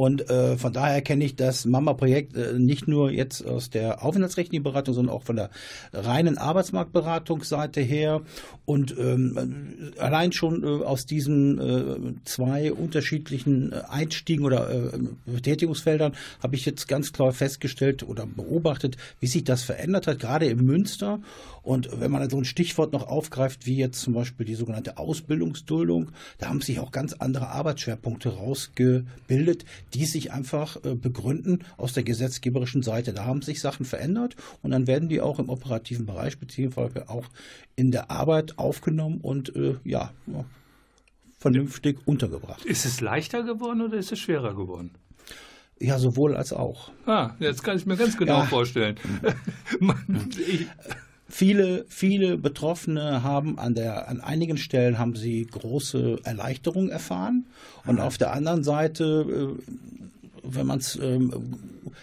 Und 0.00 0.30
äh, 0.30 0.56
von 0.56 0.72
daher 0.72 1.02
kenne 1.02 1.24
ich 1.24 1.36
das 1.36 1.66
Mama-Projekt 1.66 2.34
äh, 2.34 2.58
nicht 2.58 2.88
nur 2.88 3.10
jetzt 3.10 3.46
aus 3.46 3.68
der 3.68 4.02
aufenthaltsrechtlichen 4.02 4.62
Beratung, 4.62 4.94
sondern 4.94 5.14
auch 5.14 5.24
von 5.24 5.36
der 5.36 5.50
reinen 5.92 6.38
Arbeitsmarktberatungsseite 6.38 7.82
her. 7.82 8.22
Und 8.64 8.96
ähm, 8.98 9.92
allein 9.98 10.32
schon 10.32 10.64
äh, 10.64 10.84
aus 10.84 11.04
diesen 11.04 11.58
äh, 11.58 12.14
zwei 12.24 12.72
unterschiedlichen 12.72 13.74
Einstiegen 13.74 14.46
oder 14.46 14.70
äh, 14.70 14.98
Betätigungsfeldern 15.26 16.14
habe 16.42 16.56
ich 16.56 16.64
jetzt 16.64 16.88
ganz 16.88 17.12
klar 17.12 17.32
festgestellt 17.32 18.02
oder 18.02 18.24
beobachtet, 18.24 18.96
wie 19.20 19.26
sich 19.26 19.44
das 19.44 19.64
verändert 19.64 20.06
hat, 20.06 20.18
gerade 20.18 20.46
im 20.46 20.64
Münster. 20.64 21.20
Und 21.62 22.00
wenn 22.00 22.10
man 22.10 22.30
so 22.30 22.38
ein 22.38 22.46
Stichwort 22.46 22.94
noch 22.94 23.06
aufgreift, 23.06 23.66
wie 23.66 23.76
jetzt 23.76 24.00
zum 24.00 24.14
Beispiel 24.14 24.46
die 24.46 24.54
sogenannte 24.54 24.96
Ausbildungsduldung, 24.96 26.12
da 26.38 26.48
haben 26.48 26.62
sich 26.62 26.80
auch 26.80 26.90
ganz 26.90 27.12
andere 27.12 27.48
Arbeitsschwerpunkte 27.48 28.30
rausgebildet, 28.30 29.66
die 29.94 30.06
sich 30.06 30.32
einfach 30.32 30.76
äh, 30.84 30.94
begründen 30.94 31.64
aus 31.76 31.92
der 31.92 32.02
gesetzgeberischen 32.02 32.82
Seite. 32.82 33.12
Da 33.12 33.24
haben 33.24 33.42
sich 33.42 33.60
Sachen 33.60 33.84
verändert 33.84 34.36
und 34.62 34.70
dann 34.70 34.86
werden 34.86 35.08
die 35.08 35.20
auch 35.20 35.38
im 35.38 35.48
operativen 35.48 36.06
Bereich 36.06 36.38
beziehungsweise 36.38 37.08
auch 37.08 37.26
in 37.76 37.90
der 37.90 38.10
Arbeit 38.10 38.58
aufgenommen 38.58 39.20
und 39.20 39.54
äh, 39.56 39.76
ja, 39.84 40.12
vernünftig 41.38 41.98
untergebracht. 42.06 42.64
Ist 42.64 42.84
es 42.84 43.00
leichter 43.00 43.42
geworden 43.42 43.80
oder 43.80 43.96
ist 43.96 44.12
es 44.12 44.18
schwerer 44.18 44.54
geworden? 44.54 44.90
Ja, 45.78 45.98
sowohl 45.98 46.36
als 46.36 46.52
auch. 46.52 46.92
Ah, 47.06 47.30
jetzt 47.38 47.64
kann 47.64 47.78
ich 47.78 47.86
mir 47.86 47.96
ganz 47.96 48.18
genau 48.18 48.40
ja. 48.40 48.46
vorstellen. 48.46 48.96
viele, 51.30 51.84
viele 51.88 52.36
Betroffene 52.36 53.22
haben 53.22 53.58
an 53.58 53.74
der, 53.74 54.08
an 54.08 54.20
einigen 54.20 54.56
Stellen 54.56 54.98
haben 54.98 55.16
sie 55.16 55.46
große 55.46 56.18
Erleichterung 56.24 56.88
erfahren 56.88 57.46
und 57.86 57.98
Aha. 57.98 58.06
auf 58.06 58.18
der 58.18 58.32
anderen 58.32 58.64
Seite, 58.64 59.56
äh, 59.58 59.62
wenn 60.42 60.66
man 60.66 60.78
es 60.78 60.96
ähm, 60.96 61.32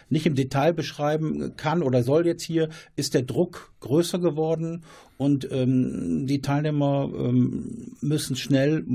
nicht 0.10 0.26
im 0.26 0.36
Detail 0.36 0.74
beschreiben 0.74 1.54
kann 1.58 1.84
oder 1.84 2.04
soll 2.04 2.26
jetzt 2.26 2.44
hier, 2.44 2.70
ist 2.96 3.14
der 3.14 3.24
Druck 3.24 3.74
größer 3.82 4.20
geworden 4.20 4.84
und 5.18 5.52
ähm, 5.52 6.28
die 6.28 6.42
Teilnehmer 6.42 7.10
ähm, 7.14 7.92
müssen 8.02 8.36
schnell 8.36 8.86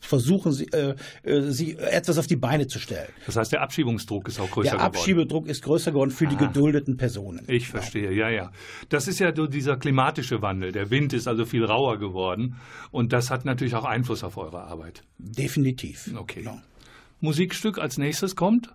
versuchen, 0.00 0.52
sie, 0.52 0.66
äh, 0.72 0.94
äh, 1.22 1.50
sie 1.50 1.76
etwas 1.76 2.18
auf 2.18 2.26
die 2.26 2.36
Beine 2.36 2.66
zu 2.66 2.78
stellen. 2.78 3.08
Das 3.26 3.36
heißt, 3.36 3.52
der 3.52 3.62
Abschiebungsdruck 3.62 4.28
ist 4.28 4.40
auch 4.40 4.50
größer 4.50 4.72
geworden. 4.72 4.92
Der 4.92 5.00
Abschiebedruck 5.00 5.46
ist 5.48 5.62
größer 5.62 5.90
geworden 5.90 6.10
für 6.10 6.26
ah, 6.26 6.30
die 6.30 6.36
geduldeten 6.36 6.96
Personen. 6.96 7.44
Ich 7.48 7.68
verstehe, 7.68 8.12
ja, 8.12 8.30
ja. 8.30 8.52
Das 8.88 9.08
ist 9.08 9.18
ja 9.18 9.32
dieser 9.32 9.76
klimatische 9.76 10.42
Wandel. 10.42 10.72
Der 10.72 10.90
Wind 10.90 11.12
ist 11.12 11.26
also 11.26 11.44
viel 11.44 11.64
rauer 11.64 11.98
geworden 11.98 12.56
und 12.90 13.12
das 13.12 13.30
hat 13.30 13.44
natürlich 13.44 13.74
auch 13.74 13.84
Einfluss 13.84 14.24
auf 14.24 14.36
eure 14.36 14.62
Arbeit. 14.62 15.02
Definitiv. 15.18 16.10
Okay. 16.16 16.42
Ja. 16.44 16.62
Musikstück 17.20 17.78
als 17.78 17.98
nächstes 17.98 18.36
kommt? 18.36 18.72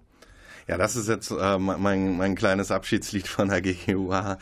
Ja, 0.68 0.78
das 0.78 0.96
ist 0.96 1.10
jetzt 1.10 1.32
äh, 1.32 1.58
mein, 1.58 2.18
mein 2.18 2.36
kleines 2.36 2.72
Abschiedslied 2.72 3.28
von 3.28 3.50
der 3.50 3.62
GGUA. 3.64 4.38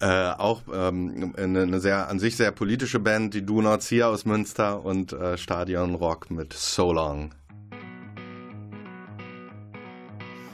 Äh, 0.00 0.06
auch 0.06 0.62
ähm, 0.72 1.34
eine, 1.36 1.62
eine 1.62 1.80
sehr 1.80 2.08
an 2.08 2.18
sich 2.18 2.36
sehr 2.36 2.50
politische 2.52 2.98
Band, 2.98 3.34
die 3.34 3.44
Do 3.44 3.60
Nots 3.60 3.88
hier 3.88 4.08
aus 4.08 4.24
Münster 4.24 4.84
und 4.84 5.12
äh, 5.12 5.36
Stadion 5.36 5.94
Rock 5.94 6.30
mit 6.30 6.52
So 6.52 6.92
Long. 6.92 7.32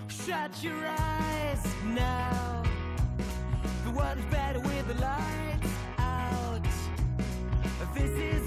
Shut 0.09 0.63
your 0.63 0.73
eyes 0.73 1.65
now. 1.95 2.63
The 3.85 3.91
world 3.91 4.19
is 4.19 4.25
better 4.27 4.61
with 4.61 4.87
the 4.89 4.95
lights 5.01 5.69
out. 5.99 6.63
This 7.95 8.11
is 8.11 8.42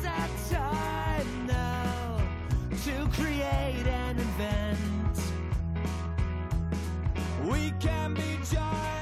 We 7.45 7.71
can 7.79 8.15
be 8.15 8.39
giants 8.51 8.94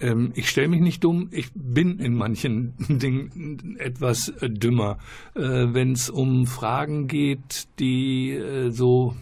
Ähm, 0.00 0.32
ich 0.34 0.48
stelle 0.48 0.68
mich 0.68 0.80
nicht 0.80 1.04
dumm, 1.04 1.28
ich 1.30 1.50
bin 1.54 1.98
in 1.98 2.14
manchen 2.14 2.74
Dingen 2.88 3.76
etwas 3.78 4.28
äh, 4.40 4.50
dümmer. 4.50 4.98
Äh, 5.34 5.40
Wenn 5.40 5.92
es 5.92 6.10
um 6.10 6.46
Fragen 6.46 7.06
geht, 7.06 7.68
die 7.78 8.30
äh, 8.30 8.70
so 8.70 9.14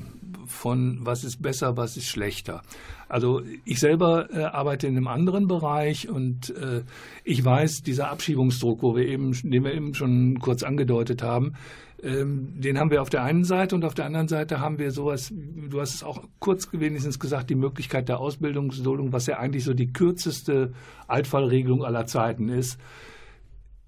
von 0.46 0.98
was 1.02 1.24
ist 1.24 1.42
besser, 1.42 1.76
was 1.76 1.96
ist 1.96 2.06
schlechter. 2.06 2.62
Also 3.08 3.42
ich 3.64 3.80
selber 3.80 4.28
äh, 4.32 4.42
arbeite 4.42 4.86
in 4.86 4.96
einem 4.96 5.08
anderen 5.08 5.46
Bereich 5.48 6.08
und 6.08 6.50
äh, 6.50 6.82
ich 7.24 7.42
weiß, 7.42 7.82
dieser 7.82 8.10
Abschiebungsdruck, 8.10 8.82
wo 8.82 8.96
wir 8.96 9.06
eben, 9.06 9.32
den 9.42 9.64
wir 9.64 9.72
eben 9.72 9.94
schon 9.94 10.38
kurz 10.40 10.62
angedeutet 10.62 11.22
haben, 11.22 11.54
den 12.00 12.78
haben 12.78 12.90
wir 12.92 13.02
auf 13.02 13.10
der 13.10 13.24
einen 13.24 13.42
Seite 13.42 13.74
und 13.74 13.84
auf 13.84 13.94
der 13.94 14.04
anderen 14.04 14.28
Seite 14.28 14.60
haben 14.60 14.78
wir 14.78 14.92
sowas, 14.92 15.32
du 15.32 15.80
hast 15.80 15.94
es 15.94 16.04
auch 16.04 16.22
kurz 16.38 16.68
wenigstens 16.70 17.18
gesagt, 17.18 17.50
die 17.50 17.56
Möglichkeit 17.56 18.08
der 18.08 18.20
Ausbildungsduldung, 18.20 19.12
was 19.12 19.26
ja 19.26 19.38
eigentlich 19.38 19.64
so 19.64 19.74
die 19.74 19.92
kürzeste 19.92 20.72
Altfallregelung 21.08 21.84
aller 21.84 22.06
Zeiten 22.06 22.50
ist. 22.50 22.78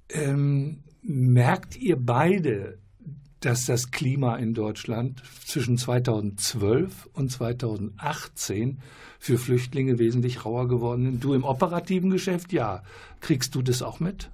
Ähm, 0.08 0.82
merkt 1.02 1.76
ihr 1.76 1.96
beide, 1.96 2.78
dass 3.38 3.64
das 3.64 3.92
Klima 3.92 4.36
in 4.36 4.54
Deutschland 4.54 5.22
zwischen 5.44 5.78
2012 5.78 7.08
und 7.12 7.30
2018 7.30 8.80
für 9.20 9.38
Flüchtlinge 9.38 10.00
wesentlich 10.00 10.44
rauer 10.44 10.66
geworden 10.66 11.14
ist? 11.14 11.24
Du 11.24 11.32
im 11.32 11.44
operativen 11.44 12.10
Geschäft, 12.10 12.52
ja. 12.52 12.82
Kriegst 13.20 13.54
du 13.54 13.62
das 13.62 13.82
auch 13.82 14.00
mit? 14.00 14.30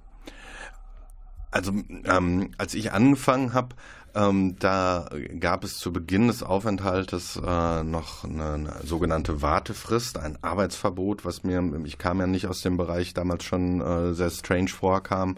Also 1.57 1.73
ähm, 2.05 2.51
als 2.57 2.75
ich 2.75 2.91
angefangen 2.91 3.53
habe, 3.53 3.75
ähm, 4.13 4.55
da 4.59 5.09
gab 5.39 5.63
es 5.63 5.79
zu 5.79 5.91
Beginn 5.91 6.27
des 6.27 6.43
Aufenthaltes 6.43 7.35
äh, 7.35 7.83
noch 7.83 8.23
eine, 8.23 8.53
eine, 8.53 8.73
sogenannte 8.83 9.41
Wartefrist, 9.41 10.17
ein 10.19 10.37
Arbeitsverbot, 10.43 11.25
was 11.25 11.43
mir, 11.43 11.63
ich 11.83 11.97
kam 11.97 12.19
ja 12.19 12.27
nicht 12.27 12.47
aus 12.47 12.61
dem 12.61 12.77
Bereich, 12.77 13.13
damals 13.13 13.43
schon 13.43 13.81
äh, 13.81 14.13
sehr 14.13 14.29
strange 14.29 14.69
vorkam. 14.69 15.35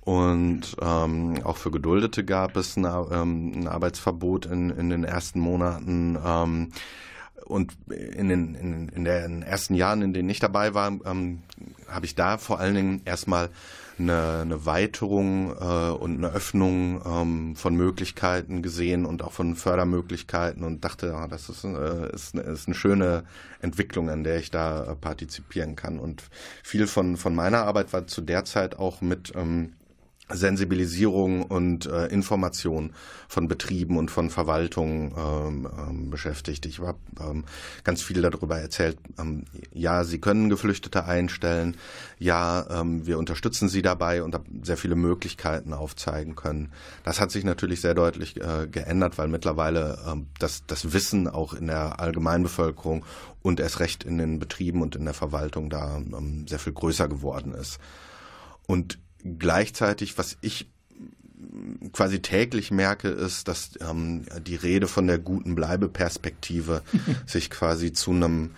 Und 0.00 0.76
ähm, 0.82 1.40
auch 1.44 1.56
für 1.56 1.70
Geduldete 1.70 2.24
gab 2.24 2.56
es 2.56 2.76
eine, 2.76 3.06
ähm, 3.10 3.52
ein 3.54 3.68
Arbeitsverbot 3.68 4.46
in, 4.46 4.70
in 4.70 4.90
den 4.90 5.04
ersten 5.04 5.40
Monaten. 5.40 6.18
Ähm, 6.22 6.72
und 7.46 7.76
in 7.88 8.28
den, 8.28 8.54
in, 8.54 8.88
in 8.88 9.04
den 9.04 9.42
ersten 9.42 9.74
Jahren, 9.74 10.02
in 10.02 10.12
denen 10.12 10.28
ich 10.28 10.40
dabei 10.40 10.74
war, 10.74 10.88
ähm, 11.04 11.42
habe 11.88 12.06
ich 12.06 12.14
da 12.14 12.38
vor 12.38 12.58
allen 12.58 12.74
Dingen 12.74 13.02
erstmal 13.04 13.50
eine, 13.98 14.40
eine 14.42 14.66
Weiterung 14.66 15.50
äh, 15.50 15.90
und 15.90 16.16
eine 16.16 16.32
Öffnung 16.32 17.02
ähm, 17.04 17.56
von 17.56 17.74
Möglichkeiten 17.76 18.62
gesehen 18.62 19.06
und 19.06 19.22
auch 19.22 19.32
von 19.32 19.56
Fördermöglichkeiten 19.56 20.64
und 20.64 20.84
dachte, 20.84 21.08
ja, 21.08 21.28
das 21.28 21.48
ist, 21.48 21.64
äh, 21.64 22.12
ist, 22.12 22.34
ist 22.34 22.66
eine 22.66 22.74
schöne 22.74 23.24
Entwicklung, 23.60 24.10
an 24.10 24.24
der 24.24 24.38
ich 24.38 24.50
da 24.50 24.84
äh, 24.84 24.96
partizipieren 24.96 25.76
kann. 25.76 25.98
Und 25.98 26.22
viel 26.62 26.86
von, 26.86 27.16
von 27.16 27.34
meiner 27.34 27.62
Arbeit 27.64 27.92
war 27.92 28.06
zu 28.06 28.20
der 28.20 28.44
Zeit 28.44 28.78
auch 28.78 29.00
mit 29.00 29.32
ähm, 29.36 29.74
Sensibilisierung 30.30 31.42
und 31.42 31.84
äh, 31.84 32.06
Information 32.06 32.94
von 33.28 33.46
Betrieben 33.46 33.98
und 33.98 34.10
von 34.10 34.30
Verwaltungen 34.30 35.12
ähm, 35.16 35.68
ähm, 35.78 36.10
beschäftigt. 36.10 36.64
Ich 36.64 36.80
habe 36.80 36.98
ähm, 37.20 37.44
ganz 37.84 38.00
viel 38.02 38.22
darüber 38.22 38.58
erzählt. 38.58 38.96
Ähm, 39.18 39.44
ja, 39.72 40.02
Sie 40.04 40.18
können 40.18 40.48
Geflüchtete 40.48 41.04
einstellen. 41.04 41.76
Ja, 42.18 42.66
ähm, 42.70 43.06
wir 43.06 43.18
unterstützen 43.18 43.68
Sie 43.68 43.82
dabei 43.82 44.22
und 44.22 44.34
habe 44.34 44.44
sehr 44.62 44.78
viele 44.78 44.94
Möglichkeiten 44.94 45.74
aufzeigen 45.74 46.36
können. 46.36 46.72
Das 47.04 47.20
hat 47.20 47.30
sich 47.30 47.44
natürlich 47.44 47.82
sehr 47.82 47.94
deutlich 47.94 48.40
äh, 48.40 48.66
geändert, 48.66 49.18
weil 49.18 49.28
mittlerweile 49.28 49.98
ähm, 50.10 50.28
das, 50.38 50.64
das 50.66 50.94
Wissen 50.94 51.28
auch 51.28 51.52
in 51.52 51.66
der 51.66 52.00
Allgemeinbevölkerung 52.00 53.04
und 53.42 53.60
erst 53.60 53.78
recht 53.80 54.04
in 54.04 54.16
den 54.16 54.38
Betrieben 54.38 54.80
und 54.80 54.96
in 54.96 55.04
der 55.04 55.12
Verwaltung 55.12 55.68
da 55.68 56.00
sehr 56.46 56.58
viel 56.58 56.72
größer 56.72 57.08
geworden 57.08 57.52
ist. 57.52 57.78
Und 58.66 58.98
gleichzeitig, 59.24 60.18
was 60.18 60.36
ich 60.40 60.70
quasi 61.92 62.20
täglich 62.20 62.70
merke, 62.70 63.08
ist, 63.08 63.48
dass 63.48 63.70
ähm, 63.80 64.24
die 64.46 64.56
Rede 64.56 64.86
von 64.86 65.06
der 65.06 65.18
guten 65.18 65.54
Bleibeperspektive 65.54 66.82
sich 67.26 67.50
quasi 67.50 67.92
zu 67.92 68.12
einem 68.12 68.50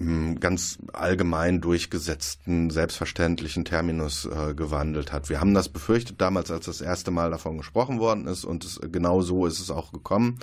ähm, 0.00 0.38
ganz 0.40 0.78
allgemein 0.92 1.60
durchgesetzten, 1.60 2.70
selbstverständlichen 2.70 3.64
Terminus 3.64 4.26
äh, 4.26 4.54
gewandelt 4.54 5.12
hat. 5.12 5.28
Wir 5.28 5.40
haben 5.40 5.54
das 5.54 5.68
befürchtet 5.68 6.20
damals, 6.20 6.50
als 6.50 6.66
das 6.66 6.80
erste 6.80 7.10
Mal 7.10 7.30
davon 7.30 7.58
gesprochen 7.58 7.98
worden 7.98 8.26
ist 8.26 8.44
und 8.44 8.64
es, 8.64 8.80
genau 8.92 9.22
so 9.22 9.46
ist 9.46 9.60
es 9.60 9.70
auch 9.70 9.92
gekommen. 9.92 10.38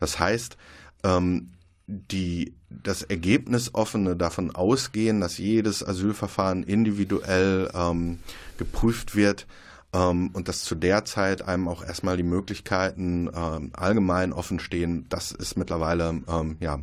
Das 0.00 0.18
heißt, 0.18 0.56
ähm, 1.04 1.50
die, 1.86 2.54
das 2.68 3.02
Ergebnis 3.02 3.74
offene 3.74 4.16
davon 4.16 4.54
ausgehen, 4.54 5.20
dass 5.20 5.38
jedes 5.38 5.86
Asylverfahren 5.86 6.62
individuell 6.64 7.70
ähm, 7.74 8.18
geprüft 8.58 9.14
wird 9.14 9.46
ähm, 9.92 10.30
und 10.32 10.48
dass 10.48 10.64
zu 10.64 10.74
der 10.74 11.04
Zeit 11.04 11.42
einem 11.42 11.68
auch 11.68 11.84
erstmal 11.84 12.16
die 12.16 12.24
Möglichkeiten 12.24 13.30
ähm, 13.32 13.70
allgemein 13.74 14.32
offen 14.32 14.58
stehen, 14.58 15.06
das 15.08 15.30
ist 15.30 15.56
mittlerweile 15.56 16.22
ähm, 16.28 16.56
ja, 16.60 16.80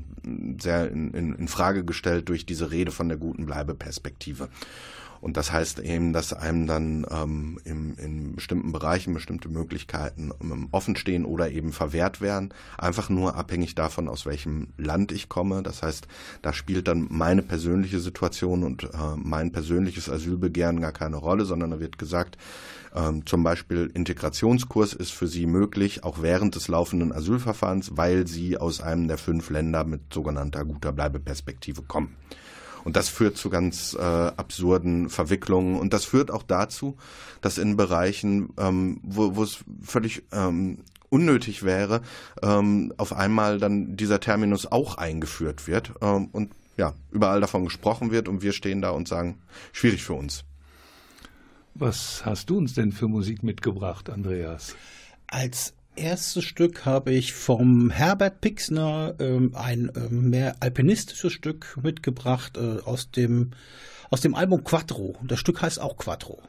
sehr 0.60 0.90
in, 0.90 1.12
in, 1.12 1.36
in 1.36 1.48
Frage 1.50 1.84
gestellt 1.84 2.30
durch 2.30 2.46
diese 2.46 2.72
Rede 2.72 2.92
von 2.92 3.10
der 3.10 3.18
guten 3.18 3.46
Bleibeperspektive. 3.46 4.48
Und 5.24 5.38
das 5.38 5.54
heißt 5.54 5.80
eben, 5.80 6.12
dass 6.12 6.34
einem 6.34 6.68
dann 6.68 7.08
ähm, 7.10 7.58
im, 7.64 7.96
in 7.98 8.36
bestimmten 8.36 8.74
Bereichen 8.74 9.14
bestimmte 9.14 9.48
Möglichkeiten 9.48 10.32
ähm, 10.42 10.68
offen 10.72 10.98
stehen 10.98 11.24
oder 11.24 11.50
eben 11.50 11.72
verwehrt 11.72 12.20
werden. 12.20 12.54
Einfach 12.78 13.10
nur 13.10 13.38
abhängig 13.38 13.74
davon, 13.74 14.10
aus 14.10 14.26
welchem 14.26 14.74
Land 14.78 15.14
ich 15.14 15.30
komme. 15.30 15.64
Das 15.64 15.82
heißt, 15.82 16.10
da 16.42 16.52
spielt 16.52 16.90
dann 16.90 17.08
meine 17.10 17.42
persönliche 17.42 18.02
Situation 18.02 18.66
und 18.66 18.84
äh, 18.84 18.88
mein 19.16 19.54
persönliches 19.54 20.10
Asylbegehren 20.10 20.82
gar 20.82 20.92
keine 20.92 21.16
Rolle, 21.16 21.46
sondern 21.46 21.72
da 21.72 21.80
wird 21.80 21.98
gesagt, 21.98 22.38
ähm, 22.94 23.26
zum 23.26 23.44
Beispiel 23.44 23.90
Integrationskurs 23.94 24.92
ist 24.92 25.12
für 25.12 25.28
Sie 25.28 25.46
möglich, 25.46 26.04
auch 26.04 26.22
während 26.22 26.56
des 26.56 26.68
laufenden 26.68 27.14
Asylverfahrens, 27.14 27.96
weil 27.96 28.28
Sie 28.28 28.58
aus 28.58 28.82
einem 28.82 29.08
der 29.08 29.18
fünf 29.18 29.50
Länder 29.50 29.86
mit 29.86 30.14
sogenannter 30.14 30.66
guter 30.66 30.92
Bleibeperspektive 30.92 31.84
kommen. 31.84 32.18
Und 32.84 32.96
das 32.96 33.10
führt 33.10 33.38
zu 33.38 33.50
ganz 33.50 33.96
äh, 33.98 34.02
absurden 34.02 35.10
Verwicklungen. 35.10 35.80
Und 35.80 35.94
das 35.94 36.06
führt 36.06 36.32
auch 36.32 36.44
dazu, 36.44 36.98
dass 37.42 37.58
in 37.58 37.78
Bereichen, 37.78 38.50
ähm, 38.58 39.00
wo, 39.04 39.36
wo 39.36 39.44
es 39.44 39.64
völlig 39.82 40.24
ähm, 40.32 40.80
unnötig 41.10 41.64
wäre, 41.64 42.02
ähm, 42.42 42.94
auf 42.98 43.14
einmal 43.14 43.60
dann 43.60 43.96
dieser 43.96 44.20
Terminus 44.20 44.66
auch 44.72 44.98
eingeführt 44.98 45.68
wird 45.68 45.94
ähm, 46.02 46.30
und 46.32 46.52
ja, 46.76 46.94
überall 47.12 47.40
davon 47.40 47.66
gesprochen 47.66 48.12
wird 48.12 48.28
und 48.28 48.42
wir 48.42 48.52
stehen 48.52 48.82
da 48.82 48.90
und 48.90 49.08
sagen, 49.08 49.40
schwierig 49.74 50.04
für 50.04 50.14
uns. 50.14 50.44
Was 51.76 52.26
hast 52.26 52.50
du 52.50 52.58
uns 52.58 52.74
denn 52.74 52.92
für 52.92 53.08
Musik 53.08 53.44
mitgebracht, 53.44 54.10
Andreas? 54.10 54.76
Als 55.28 55.74
erstes 55.96 56.44
Stück 56.44 56.86
habe 56.86 57.12
ich 57.14 57.34
vom 57.34 57.90
Herbert 57.90 58.42
Pixner 58.42 59.16
ähm, 59.20 59.52
ein 59.56 59.92
ähm, 59.96 60.30
mehr 60.30 60.58
alpinistisches 60.60 61.34
Stück 61.34 61.78
mitgebracht 61.82 62.58
äh, 62.58 62.80
aus, 62.84 63.12
dem, 63.12 63.52
aus 64.10 64.22
dem 64.22 64.36
Album 64.36 64.64
Quattro. 64.64 65.16
Das 65.24 65.40
Stück 65.40 65.62
heißt 65.62 65.80
auch 65.80 65.98
Quattro. 65.98 66.42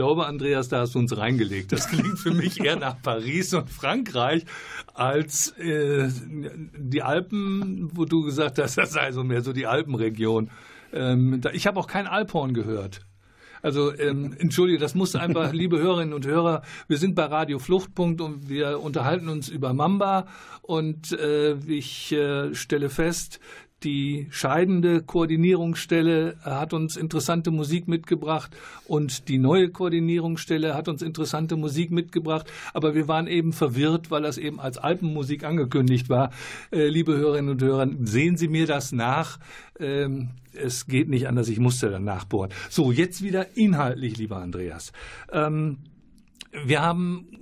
Glaube, 0.00 0.24
Andreas, 0.24 0.70
da 0.70 0.80
hast 0.80 0.94
du 0.94 0.98
uns 0.98 1.14
reingelegt. 1.14 1.72
Das 1.72 1.86
klingt 1.86 2.18
für 2.18 2.30
mich 2.30 2.58
eher 2.58 2.76
nach 2.76 3.02
Paris 3.02 3.52
und 3.52 3.68
Frankreich 3.68 4.46
als 4.94 5.50
äh, 5.58 6.08
die 6.74 7.02
Alpen, 7.02 7.90
wo 7.92 8.06
du 8.06 8.22
gesagt 8.22 8.58
hast, 8.58 8.78
das 8.78 8.92
sei 8.92 9.12
so 9.12 9.24
mehr 9.24 9.42
so 9.42 9.52
die 9.52 9.66
Alpenregion. 9.66 10.50
Ähm, 10.94 11.42
da, 11.42 11.50
ich 11.50 11.66
habe 11.66 11.78
auch 11.78 11.86
kein 11.86 12.06
Alphorn 12.06 12.54
gehört. 12.54 13.02
Also 13.60 13.94
ähm, 13.94 14.34
entschuldige, 14.38 14.78
das 14.78 14.94
muss 14.94 15.14
einfach, 15.14 15.52
liebe 15.52 15.78
Hörerinnen 15.78 16.14
und 16.14 16.26
Hörer, 16.26 16.62
wir 16.88 16.96
sind 16.96 17.14
bei 17.14 17.26
Radio 17.26 17.58
Fluchtpunkt 17.58 18.22
und 18.22 18.48
wir 18.48 18.80
unterhalten 18.80 19.28
uns 19.28 19.50
über 19.50 19.74
Mamba 19.74 20.28
und 20.62 21.12
äh, 21.12 21.56
ich 21.66 22.10
äh, 22.12 22.54
stelle 22.54 22.88
fest, 22.88 23.38
die 23.82 24.26
scheidende 24.30 25.02
Koordinierungsstelle 25.02 26.36
hat 26.42 26.72
uns 26.74 26.96
interessante 26.96 27.50
Musik 27.50 27.88
mitgebracht 27.88 28.54
und 28.86 29.28
die 29.28 29.38
neue 29.38 29.70
Koordinierungsstelle 29.70 30.74
hat 30.74 30.88
uns 30.88 31.02
interessante 31.02 31.56
Musik 31.56 31.90
mitgebracht. 31.90 32.50
Aber 32.74 32.94
wir 32.94 33.08
waren 33.08 33.26
eben 33.26 33.52
verwirrt, 33.52 34.10
weil 34.10 34.22
das 34.22 34.38
eben 34.38 34.60
als 34.60 34.78
Alpenmusik 34.78 35.44
angekündigt 35.44 36.08
war. 36.08 36.30
Äh, 36.70 36.88
liebe 36.88 37.16
Hörerinnen 37.16 37.50
und 37.50 37.62
Hörer, 37.62 37.88
sehen 38.02 38.36
Sie 38.36 38.48
mir 38.48 38.66
das 38.66 38.92
nach. 38.92 39.38
Ähm, 39.78 40.30
es 40.52 40.86
geht 40.86 41.08
nicht 41.08 41.28
anders, 41.28 41.48
ich 41.48 41.58
musste 41.58 41.90
dann 41.90 42.04
nachbohren. 42.04 42.50
So, 42.68 42.92
jetzt 42.92 43.22
wieder 43.22 43.56
inhaltlich, 43.56 44.18
lieber 44.18 44.36
Andreas. 44.36 44.92
Ähm, 45.32 45.78
wir 46.64 46.82
haben 46.82 47.39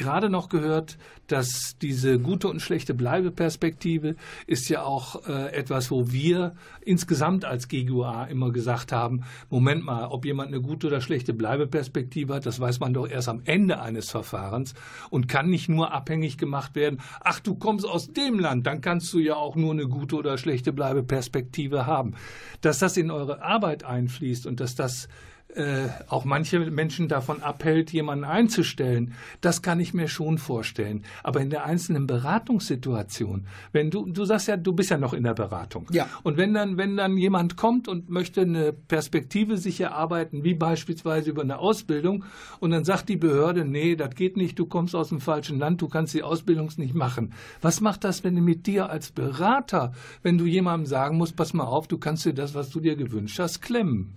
gerade 0.00 0.30
noch 0.30 0.48
gehört, 0.48 0.96
dass 1.26 1.76
diese 1.80 2.18
gute 2.18 2.48
und 2.48 2.60
schlechte 2.60 2.94
Bleibeperspektive 2.94 4.16
ist 4.46 4.68
ja 4.70 4.82
auch 4.82 5.28
äh, 5.28 5.52
etwas, 5.52 5.90
wo 5.90 6.10
wir 6.10 6.54
insgesamt 6.80 7.44
als 7.44 7.68
GGUA 7.68 8.24
immer 8.24 8.50
gesagt 8.50 8.92
haben, 8.92 9.24
Moment 9.50 9.84
mal, 9.84 10.06
ob 10.06 10.24
jemand 10.24 10.48
eine 10.48 10.62
gute 10.62 10.86
oder 10.86 11.02
schlechte 11.02 11.34
Bleibeperspektive 11.34 12.34
hat, 12.34 12.46
das 12.46 12.58
weiß 12.58 12.80
man 12.80 12.94
doch 12.94 13.06
erst 13.06 13.28
am 13.28 13.42
Ende 13.44 13.80
eines 13.80 14.10
Verfahrens 14.10 14.72
und 15.10 15.28
kann 15.28 15.50
nicht 15.50 15.68
nur 15.68 15.92
abhängig 15.92 16.38
gemacht 16.38 16.74
werden, 16.74 17.00
ach, 17.20 17.38
du 17.38 17.54
kommst 17.54 17.86
aus 17.86 18.12
dem 18.12 18.40
Land, 18.40 18.66
dann 18.66 18.80
kannst 18.80 19.12
du 19.12 19.18
ja 19.18 19.36
auch 19.36 19.54
nur 19.54 19.72
eine 19.72 19.86
gute 19.86 20.16
oder 20.16 20.38
schlechte 20.38 20.72
Bleibeperspektive 20.72 21.86
haben. 21.86 22.14
Dass 22.62 22.78
das 22.78 22.96
in 22.96 23.10
eure 23.10 23.42
Arbeit 23.42 23.84
einfließt 23.84 24.46
und 24.46 24.60
dass 24.60 24.74
das 24.74 25.08
äh, 25.54 25.88
auch 26.08 26.24
manche 26.24 26.58
Menschen 26.58 27.08
davon 27.08 27.42
abhält, 27.42 27.92
jemanden 27.92 28.24
einzustellen. 28.24 29.14
Das 29.40 29.62
kann 29.62 29.80
ich 29.80 29.94
mir 29.94 30.08
schon 30.08 30.38
vorstellen. 30.38 31.04
Aber 31.22 31.40
in 31.40 31.50
der 31.50 31.64
einzelnen 31.64 32.06
Beratungssituation, 32.06 33.46
wenn 33.72 33.90
du, 33.90 34.06
du 34.06 34.24
sagst 34.24 34.48
ja, 34.48 34.56
du 34.56 34.72
bist 34.72 34.90
ja 34.90 34.98
noch 34.98 35.12
in 35.12 35.24
der 35.24 35.34
Beratung. 35.34 35.86
Ja. 35.90 36.08
Und 36.22 36.36
wenn 36.36 36.54
dann, 36.54 36.76
wenn 36.76 36.96
dann 36.96 37.16
jemand 37.16 37.56
kommt 37.56 37.88
und 37.88 38.10
möchte 38.10 38.42
eine 38.42 38.72
Perspektive 38.72 39.56
sich 39.56 39.80
erarbeiten, 39.80 40.44
wie 40.44 40.54
beispielsweise 40.54 41.30
über 41.30 41.42
eine 41.42 41.58
Ausbildung, 41.58 42.24
und 42.60 42.70
dann 42.70 42.84
sagt 42.84 43.08
die 43.08 43.16
Behörde, 43.16 43.64
nee, 43.64 43.96
das 43.96 44.14
geht 44.14 44.36
nicht, 44.36 44.58
du 44.58 44.66
kommst 44.66 44.94
aus 44.94 45.08
dem 45.08 45.20
falschen 45.20 45.58
Land, 45.58 45.82
du 45.82 45.88
kannst 45.88 46.14
die 46.14 46.22
Ausbildung 46.22 46.70
nicht 46.76 46.94
machen. 46.94 47.32
Was 47.60 47.80
macht 47.80 48.04
das, 48.04 48.24
wenn 48.24 48.36
du 48.36 48.42
mit 48.42 48.66
dir 48.66 48.90
als 48.90 49.10
Berater, 49.10 49.92
wenn 50.22 50.38
du 50.38 50.44
jemandem 50.44 50.86
sagen 50.86 51.16
musst, 51.16 51.36
pass 51.36 51.52
mal 51.52 51.64
auf, 51.64 51.88
du 51.88 51.98
kannst 51.98 52.24
dir 52.24 52.34
das, 52.34 52.54
was 52.54 52.70
du 52.70 52.80
dir 52.80 52.96
gewünscht 52.96 53.38
hast, 53.38 53.60
klemmen? 53.60 54.14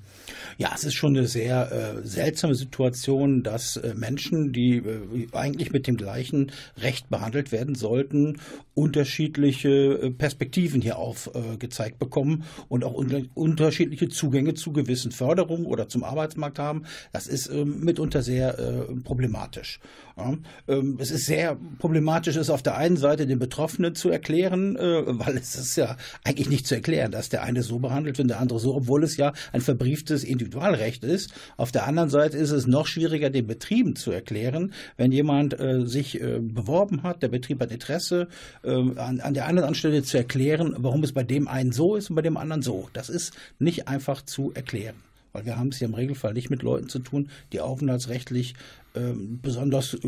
Ja, 0.58 0.72
es 0.74 0.84
ist 0.84 0.94
schon 0.94 1.18
eine 1.18 1.23
sehr 1.28 1.72
äh, 1.72 2.08
seltsame 2.08 2.56
Situation, 2.56 3.44
dass 3.44 3.78
äh, 3.78 3.94
Menschen, 3.96 4.54
die 4.54 4.78
äh, 4.78 5.28
eigentlich 5.34 5.72
mit 5.72 5.88
dem 5.88 5.98
gleichen 5.98 6.52
Recht 6.78 7.10
behandelt 7.10 7.52
werden 7.52 7.76
sollten, 7.76 8.40
unterschiedliche 8.74 9.70
äh, 9.70 10.12
Perspektiven 10.12 10.82
hier 10.82 10.98
aufgezeigt 10.98 12.00
bekommen 12.00 12.44
und 12.70 12.84
auch 12.84 12.94
unter 12.94 13.22
unterschiedliche 13.34 14.10
Zugänge 14.10 14.54
zu 14.54 14.72
gewissen 14.74 15.12
Förderungen 15.12 15.66
oder 15.66 15.88
zum 15.88 16.04
Arbeitsmarkt 16.04 16.60
haben. 16.60 16.84
Das 17.12 17.28
ist 17.28 17.50
ähm, 17.50 17.82
mitunter 17.82 18.24
sehr 18.24 18.58
äh, 18.58 18.96
problematisch. 19.04 19.80
Ja, 20.16 20.38
ähm, 20.68 20.98
es 21.00 21.10
ist 21.10 21.26
sehr 21.26 21.58
problematisch, 21.80 22.36
es 22.36 22.52
auf 22.52 22.62
der 22.62 22.78
einen 22.78 22.98
Seite 22.98 23.26
den 23.26 23.40
Betroffenen 23.40 23.96
zu 23.96 24.10
erklären, 24.10 24.76
äh, 24.76 25.04
weil 25.08 25.38
es 25.38 25.56
ist 25.56 25.76
ja 25.76 25.98
eigentlich 26.24 26.50
nicht 26.50 26.68
zu 26.68 26.76
erklären, 26.76 27.12
dass 27.12 27.30
der 27.30 27.42
eine 27.42 27.64
so 27.64 27.80
behandelt 27.80 28.18
wird 28.18 28.26
und 28.26 28.28
der 28.28 28.40
andere 28.40 28.60
so, 28.60 28.76
obwohl 28.76 29.04
es 29.04 29.18
ja 29.18 29.34
ein 29.54 29.62
verbrieftes 29.62 30.24
Individualrecht 30.24 31.04
ist. 31.04 31.34
Auf 31.58 31.72
der 31.72 31.88
anderen 31.88 32.10
Seite 32.10 32.38
ist 32.38 32.52
es 32.52 32.68
noch 32.68 32.86
schwieriger, 32.86 33.32
den 33.32 33.48
Betrieben 33.48 33.96
zu 33.96 34.12
erklären, 34.12 34.74
wenn 34.98 35.12
jemand 35.12 35.60
äh, 35.60 35.86
sich 35.86 36.22
äh, 36.22 36.40
beworben 36.40 37.02
hat, 37.02 37.24
der 37.24 37.30
Betrieb 37.30 37.60
hat 37.60 37.72
Interesse, 37.72 38.28
äh, 38.64 38.70
an, 38.70 39.20
an 39.20 39.34
der 39.34 39.48
anderen 39.48 39.70
Anstelle 39.70 40.04
zu 40.04 40.18
erklären, 40.18 40.76
warum 40.78 41.04
es 41.04 41.12
bei 41.12 41.24
dem 41.24 41.48
einen 41.48 41.72
so 41.72 41.96
ist 41.96 42.12
und 42.12 42.16
bei 42.16 42.22
dem 42.22 42.38
anderen 42.38 42.62
so. 42.62 42.88
Das 42.94 43.10
ist 43.10 43.34
nicht 43.58 43.88
einfach 43.88 44.22
zu 44.22 44.52
erklären 44.54 44.96
weil 45.34 45.46
wir 45.46 45.58
haben 45.58 45.70
es 45.70 45.80
ja 45.80 45.88
im 45.88 45.94
Regelfall 45.94 46.34
nicht 46.34 46.50
mit 46.50 46.64
Leuten 46.64 46.88
zu 46.88 47.00
tun, 47.00 47.30
die 47.52 47.60
aufenthaltsrechtlich 47.60 48.56
ähm, 48.96 49.40
besonders 49.42 49.96
äh, 49.96 50.00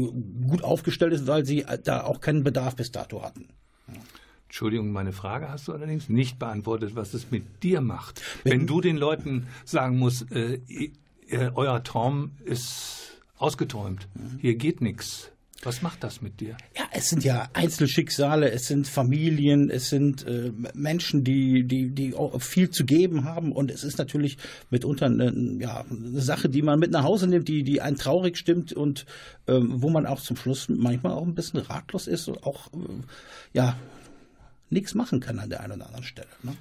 gut 0.48 0.64
aufgestellt 0.64 1.14
ist, 1.14 1.28
weil 1.28 1.46
sie 1.46 1.64
äh, 1.64 1.80
da 1.84 2.04
auch 2.04 2.22
keinen 2.22 2.44
Bedarf 2.44 2.76
bis 2.76 2.92
dato 2.92 3.24
hatten. 3.24 3.48
Ja. 3.88 4.00
Entschuldigung, 4.48 4.92
meine 4.92 5.12
Frage 5.12 5.50
hast 5.50 5.68
du 5.68 5.74
allerdings 5.74 6.08
nicht 6.08 6.40
beantwortet, 6.40 6.96
was 6.96 7.14
es 7.14 7.32
mit 7.32 7.64
dir 7.64 7.82
macht. 7.82 8.22
Wenn, 8.44 8.52
Wenn 8.52 8.68
du 8.68 8.80
den 8.80 8.96
Leuten 8.96 9.48
sagen 9.66 9.98
musst, 9.98 10.32
äh, 10.32 10.62
äh, 11.28 11.52
euer 11.56 11.84
Traum 11.84 12.32
ist 12.46 13.22
ausgeträumt, 13.38 14.08
mhm. 14.14 14.40
hier 14.40 14.56
geht 14.56 14.82
nichts. 14.82 15.32
Was 15.66 15.82
macht 15.82 16.04
das 16.04 16.22
mit 16.22 16.40
dir? 16.40 16.56
Ja, 16.78 16.84
es 16.92 17.10
sind 17.10 17.24
ja 17.24 17.50
Einzelschicksale, 17.54 18.52
es 18.52 18.68
sind 18.68 18.88
Familien, 18.88 19.72
es 19.72 19.90
sind 19.90 20.26
äh, 20.28 20.52
Menschen, 20.76 21.24
die, 21.24 21.66
die, 21.66 21.90
die 21.90 22.14
viel 22.38 22.70
zu 22.70 22.86
geben 22.86 23.26
haben. 23.26 23.52
Und 23.52 23.72
es 23.72 23.84
ist 23.84 23.98
natürlich 23.98 24.38
mitunter 24.70 25.08
eine, 25.08 25.34
ja, 25.60 25.84
eine 25.90 26.22
Sache, 26.22 26.50
die 26.50 26.62
man 26.62 26.78
mit 26.78 26.92
nach 26.92 27.04
Hause 27.04 27.28
nimmt, 27.28 27.48
die, 27.48 27.64
die 27.64 27.82
einen 27.82 27.98
traurig 27.98 28.38
stimmt 28.38 28.74
und 28.74 29.08
ähm, 29.48 29.82
wo 29.82 29.90
man 29.90 30.06
auch 30.06 30.22
zum 30.22 30.38
Schluss 30.38 30.70
manchmal 30.70 31.14
auch 31.14 31.26
ein 31.26 31.34
bisschen 31.34 31.60
ratlos 31.60 32.06
ist 32.06 32.28
und 32.28 32.44
auch 32.44 32.68
äh, 32.74 32.78
ja, 33.54 33.76
nichts 34.70 34.94
machen 34.94 35.20
kann 35.20 35.40
an 35.40 35.50
der 35.50 35.62
einen 35.62 35.74
oder 35.74 35.88
anderen 35.88 36.06
Stelle. 36.06 36.28
Ne? 36.44 36.54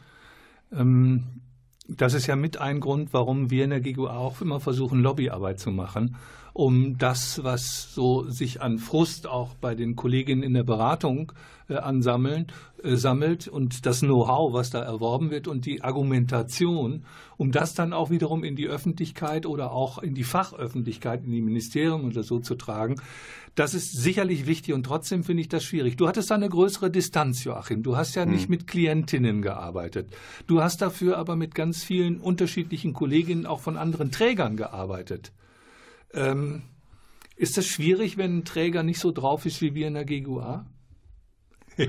Ähm, 0.73 1.25
das 1.89 2.15
ist 2.15 2.27
ja 2.27 2.37
mit 2.37 2.57
ein 2.57 2.81
Grund, 2.81 3.13
warum 3.13 3.51
wir 3.51 3.65
in 3.65 3.71
der 3.71 3.81
GGUA 3.81 4.17
auch 4.17 4.41
immer 4.41 4.61
versuchen, 4.61 5.01
Lobbyarbeit 5.01 5.61
zu 5.61 5.71
machen, 5.71 6.17
um 6.55 6.99
das, 6.99 7.43
was 7.43 7.93
so 7.93 8.31
sich 8.31 8.63
an 8.63 8.79
Frust 8.79 9.27
auch 9.27 9.55
bei 9.55 9.75
den 9.75 9.97
Kolleginnen 9.97 10.45
in 10.45 10.55
der 10.55 10.63
Beratung 10.63 11.33
äh, 11.69 11.75
ansammeln, 11.75 12.47
äh, 12.85 12.95
sammelt 12.95 13.49
und 13.49 13.87
das 13.87 14.01
Know-how, 14.01 14.53
was 14.53 14.71
da 14.71 14.81
erworben 14.81 15.31
wird 15.31 15.49
und 15.49 15.67
die 15.67 15.83
Argumentation, 15.83 17.05
um 17.37 17.51
das 17.51 17.75
dann 17.75 17.93
auch 17.93 18.11
wiederum 18.11 18.45
in 18.45 18.55
die 18.55 18.69
Öffentlichkeit 18.69 19.47
oder 19.47 19.73
auch 19.73 19.99
in 19.99 20.15
die 20.15 20.23
Fachöffentlichkeit, 20.23 21.25
in 21.25 21.33
die 21.33 21.43
Ministerien 21.43 22.05
oder 22.05 22.23
so 22.23 22.39
zu 22.39 22.55
tragen. 22.55 23.01
Das 23.57 23.75
ist 23.75 23.93
sicherlich 23.93 24.47
wichtig 24.47 24.75
und 24.75 24.85
trotzdem 24.85 25.25
finde 25.25 25.41
ich 25.41 25.49
das 25.49 25.65
schwierig. 25.65 25.97
Du 25.97 26.07
hattest 26.07 26.31
da 26.31 26.37
eine 26.37 26.49
größere 26.49 26.89
Distanz, 26.89 27.43
Joachim. 27.43 27.83
Du 27.83 27.97
hast 27.97 28.15
ja 28.15 28.27
nicht 28.27 28.45
hm. 28.45 28.51
mit 28.51 28.67
Klientinnen 28.69 29.43
gearbeitet. 29.43 30.15
Du 30.47 30.63
hast 30.63 30.83
dafür 30.83 31.19
aber 31.19 31.35
mit 31.35 31.57
ganz 31.57 31.83
vielen 31.83 32.21
unterschiedlichen 32.21 32.93
Kolleginnen 32.93 33.45
auch 33.45 33.61
von 33.61 33.77
anderen 33.77 34.13
Trägern 34.13 34.57
gearbeitet. 34.57 35.33
Ähm, 36.15 36.63
ist 37.37 37.57
das 37.57 37.67
schwierig, 37.67 38.17
wenn 38.17 38.39
ein 38.39 38.45
Träger 38.45 38.83
nicht 38.83 39.01
so 39.01 39.13
drauf 39.13 39.47
ist 39.47 39.61
wie 39.61 39.75
wir 39.75 39.89
in 39.89 39.95
der 39.95 40.05
GGUA? 40.05 40.67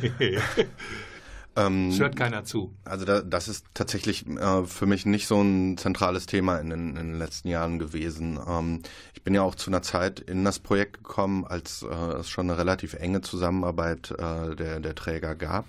Ähm, 1.58 1.90
das 1.90 2.00
hört 2.00 2.16
keiner 2.16 2.44
zu. 2.44 2.76
Also 2.84 3.06
da, 3.06 3.22
das 3.22 3.48
ist 3.48 3.66
tatsächlich 3.74 4.28
äh, 4.28 4.66
für 4.66 4.86
mich 4.86 5.06
nicht 5.06 5.28
so 5.28 5.42
ein 5.42 5.78
zentrales 5.78 6.26
Thema 6.26 6.58
in 6.58 6.70
den, 6.70 6.90
in 6.90 7.12
den 7.12 7.18
letzten 7.18 7.48
Jahren 7.48 7.80
gewesen. 7.80 8.40
Ähm, 8.46 8.82
ich 9.14 9.24
bin 9.24 9.34
ja 9.34 9.42
auch 9.42 9.56
zu 9.56 9.70
einer 9.70 9.82
Zeit 9.82 10.20
in 10.20 10.44
das 10.44 10.60
Projekt 10.60 10.98
gekommen, 10.98 11.46
als 11.46 11.84
äh, 11.84 11.96
es 12.20 12.30
schon 12.30 12.50
eine 12.50 12.60
relativ 12.60 12.96
enge 12.96 13.22
Zusammenarbeit 13.22 14.12
äh, 14.12 14.56
der, 14.56 14.80
der 14.82 14.96
Träger 14.96 15.36
gab. 15.36 15.66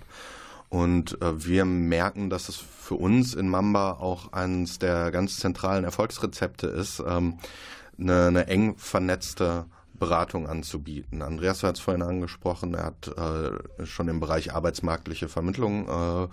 Und 0.69 1.21
äh, 1.21 1.45
wir 1.45 1.63
merken, 1.63 2.29
dass 2.29 2.49
es 2.49 2.57
für 2.57 2.95
uns 2.95 3.33
in 3.33 3.47
Mamba 3.47 3.93
auch 3.93 4.33
eines 4.33 4.79
der 4.79 5.11
ganz 5.11 5.37
zentralen 5.37 5.85
Erfolgsrezepte 5.85 6.67
ist, 6.67 7.01
ähm, 7.07 7.39
eine, 7.99 8.27
eine 8.27 8.47
eng 8.47 8.77
vernetzte 8.77 9.65
Beratung 9.99 10.47
anzubieten. 10.47 11.21
Andreas 11.21 11.63
hat 11.63 11.77
es 11.77 11.81
vorhin 11.81 12.03
angesprochen, 12.03 12.73
er 12.73 12.85
hat 12.85 13.07
äh, 13.17 13.85
schon 13.85 14.07
im 14.07 14.19
Bereich 14.19 14.53
arbeitsmarktliche 14.53 15.27
Vermittlung 15.27 15.87
äh, 15.87 16.27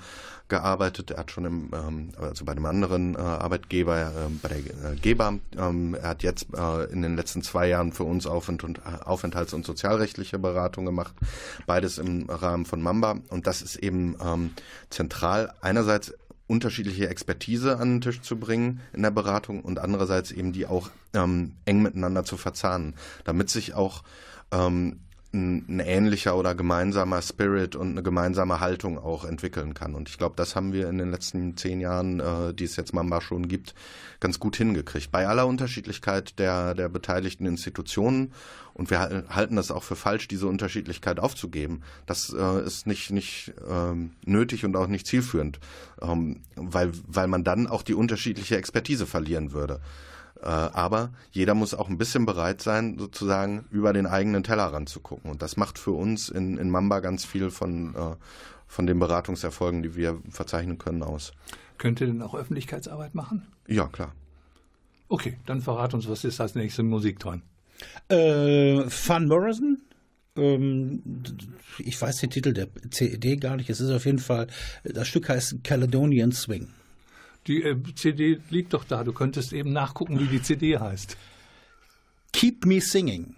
gearbeitet, 0.49 1.11
er 1.11 1.19
hat 1.19 1.31
schon 1.31 1.45
im, 1.47 1.71
ähm, 1.73 2.11
also 2.21 2.45
bei 2.45 2.53
einem 2.53 2.67
anderen 2.67 3.15
äh, 3.15 3.19
Arbeitgeber, 3.19 3.99
äh, 3.99 4.31
bei 4.43 4.49
der 4.49 4.59
äh, 4.59 4.97
Geber, 4.97 5.39
ähm, 5.57 5.95
er 5.95 6.11
hat 6.11 6.23
jetzt 6.23 6.49
äh, 6.55 6.85
in 6.93 7.03
den 7.03 7.17
letzten 7.17 7.43
zwei 7.43 7.69
Jahren 7.69 7.93
für 7.93 8.05
uns 8.05 8.27
Aufent 8.27 8.65
und, 8.65 8.85
Aufenthalts- 8.85 9.55
und 9.55 9.65
sozialrechtliche 9.65 10.39
Beratung 10.39 10.85
gemacht, 10.85 11.15
beides 11.67 11.99
im 11.99 12.29
Rahmen 12.29 12.67
von 12.67 12.83
Mamba. 12.83 13.17
Und 13.31 13.47
das 13.47 13.63
ist 13.63 13.77
eben 13.77 14.17
ähm, 14.23 14.51
zentral. 14.91 15.55
Einerseits 15.63 16.13
unterschiedliche 16.47 17.09
Expertise 17.09 17.79
an 17.79 17.95
den 17.95 18.01
Tisch 18.01 18.21
zu 18.21 18.39
bringen 18.39 18.81
in 18.93 19.03
der 19.03 19.11
Beratung 19.11 19.63
und 19.63 19.79
andererseits 19.79 20.31
eben 20.31 20.53
die 20.53 20.67
auch 20.67 20.91
ähm, 21.15 21.53
eng 21.65 21.83
miteinander 21.83 22.25
zu 22.25 22.37
verzahnen, 22.37 22.95
damit 23.25 23.49
sich 23.49 23.75
auch 23.75 24.03
ähm, 24.53 25.01
ein, 25.35 25.65
ein, 25.69 25.81
ähnlicher 25.81 26.37
oder 26.37 26.55
gemeinsamer 26.55 27.21
Spirit 27.21 27.77
und 27.77 27.91
eine 27.91 28.03
gemeinsame 28.03 28.61
Haltung 28.61 28.99
auch 28.99 29.25
entwickeln 29.25 29.75
kann. 29.75 29.95
Und 29.95 30.09
ich 30.09 30.17
glaube, 30.17 30.37
das 30.37 30.55
haben 30.55 30.73
wir 30.73 30.89
in 30.89 30.99
den 30.99 31.11
letzten 31.11 31.57
zehn 31.57 31.81
Jahren, 31.81 32.21
äh, 32.21 32.55
die 32.55 32.65
es 32.65 32.77
jetzt 32.77 32.95
Mamba 32.95 33.21
schon 33.21 33.49
gibt, 33.49 33.75
ganz 34.21 34.39
gut 34.39 34.57
hingekriegt. 34.57 35.11
Bei 35.11 35.27
aller 35.27 35.47
Unterschiedlichkeit 35.47 36.39
der, 36.39 36.75
der 36.75 36.89
beteiligten 36.89 37.47
Institutionen. 37.47 38.33
Und 38.75 38.91
wir 38.91 39.01
halten 39.01 39.55
das 39.57 39.71
auch 39.71 39.85
für 39.85 39.95
falsch, 39.95 40.27
diese 40.27 40.49
Unterschiedlichkeit 40.49 41.21
aufzugeben. 41.21 41.83
Das 42.07 42.35
äh, 42.37 42.65
ist 42.65 42.89
nicht, 42.89 43.13
nicht 43.13 43.55
ähm, 43.69 44.11
nötig 44.27 44.65
und 44.65 44.75
auch 44.77 44.89
nicht 44.89 45.07
zielführend, 45.07 45.61
ähm, 46.03 46.41
weil, 46.57 46.93
weil 47.07 47.29
man 47.29 47.45
dann 47.45 47.69
auch 47.69 47.83
die 47.83 47.95
unterschiedliche 47.95 48.57
Expertise 48.57 49.07
verlieren 49.07 49.53
würde. 49.53 49.81
Äh, 50.43 50.49
aber 50.49 51.11
jeder 51.31 51.55
muss 51.55 51.73
auch 51.73 51.89
ein 51.89 51.99
bisschen 51.99 52.27
bereit 52.27 52.63
sein, 52.63 52.99
sozusagen 52.99 53.65
über 53.71 53.93
den 53.93 54.07
eigenen 54.07 54.43
Tellerrand 54.43 54.89
zu 54.89 54.99
gucken. 54.99 55.31
Und 55.31 55.41
das 55.41 55.57
macht 55.57 55.79
für 55.79 55.93
uns 55.93 56.29
in, 56.29 56.59
in 56.59 56.69
Mamba 56.69 56.99
ganz 56.99 57.25
viel 57.25 57.51
von, 57.51 57.95
äh, 57.95 58.17
von 58.67 58.87
den 58.89 58.99
Beratungserfolgen, 58.99 59.85
die 59.85 59.95
wir 59.95 60.21
verzeichnen 60.31 60.79
können, 60.79 61.05
aus. 61.05 61.33
Könnt 61.79 62.01
ihr 62.01 62.09
denn 62.09 62.23
auch 62.23 62.35
Öffentlichkeitsarbeit 62.35 63.15
machen? 63.15 63.47
Ja, 63.69 63.87
klar. 63.87 64.13
Okay, 65.09 65.39
dann 65.47 65.61
verrat 65.61 65.95
uns, 65.95 66.09
was 66.09 66.25
ist 66.25 66.41
als 66.41 66.57
nächste 66.57 66.83
Musik 66.83 67.21
dran? 67.21 67.43
Äh, 68.09 68.85
Van 68.87 69.27
Morrison? 69.27 69.83
Ähm, 70.37 71.03
ich 71.79 72.01
weiß 72.01 72.19
den 72.19 72.31
Titel 72.31 72.53
der 72.53 72.69
CD 72.91 73.37
gar 73.37 73.57
nicht. 73.57 73.71
Es 73.71 73.81
ist 73.81 73.91
auf 73.91 74.05
jeden 74.05 74.19
Fall, 74.19 74.49
das 74.83 75.09
Stück 75.09 75.29
heißt 75.29 75.63
Caledonian 75.63 76.33
Swing. 76.33 76.69
Die 77.47 77.63
äh, 77.63 77.77
CD 77.95 78.41
liegt 78.51 78.73
doch 78.73 78.85
da. 78.85 79.05
Du 79.05 79.13
könntest 79.13 79.53
eben 79.53 79.73
nachgucken, 79.73 80.19
wie 80.19 80.27
die 80.27 80.43
CD 80.43 80.79
heißt. 80.79 81.17
Keep 82.33 82.65
Me 82.67 82.81
Singing. 82.81 83.37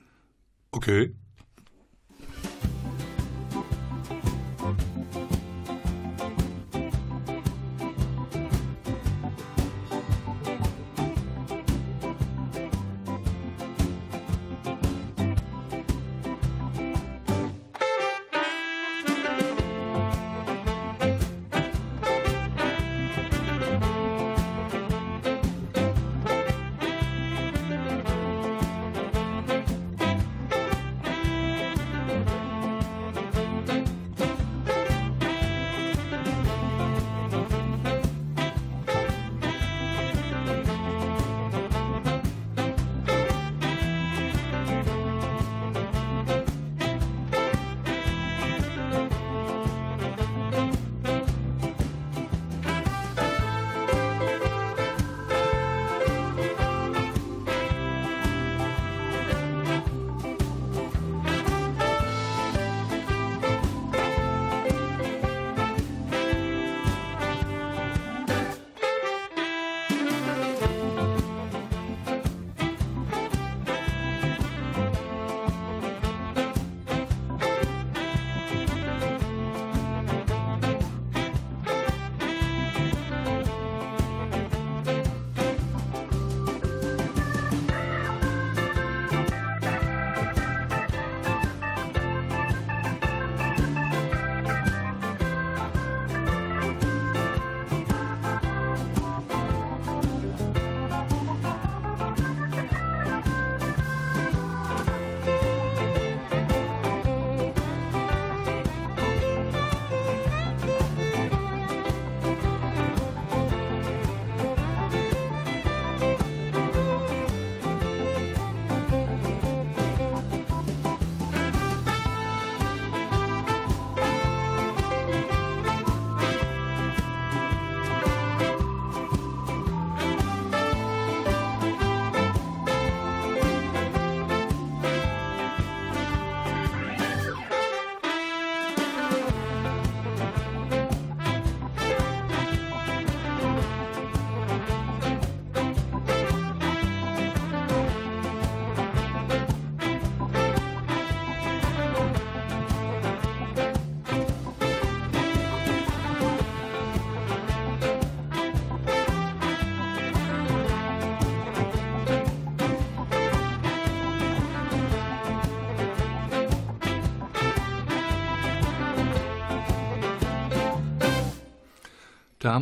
Okay. 0.70 1.12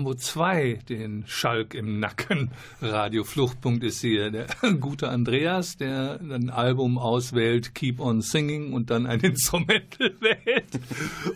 Wir 0.02 0.16
zwei 0.16 0.80
den 0.88 1.24
Schalk 1.26 1.74
im 1.74 2.00
Nacken. 2.00 2.50
Radio 2.82 3.22
Fluchtpunkt 3.22 3.84
ist 3.84 4.00
hier 4.00 4.30
der 4.30 4.46
gute 4.80 5.08
Andreas, 5.08 5.76
der 5.76 6.20
ein 6.20 6.50
Album 6.50 6.98
auswählt, 6.98 7.74
Keep 7.74 8.00
on 8.00 8.20
Singing 8.20 8.72
und 8.72 8.90
dann 8.90 9.06
ein 9.06 9.20
Instrumental 9.22 10.14
wählt. 10.20 10.80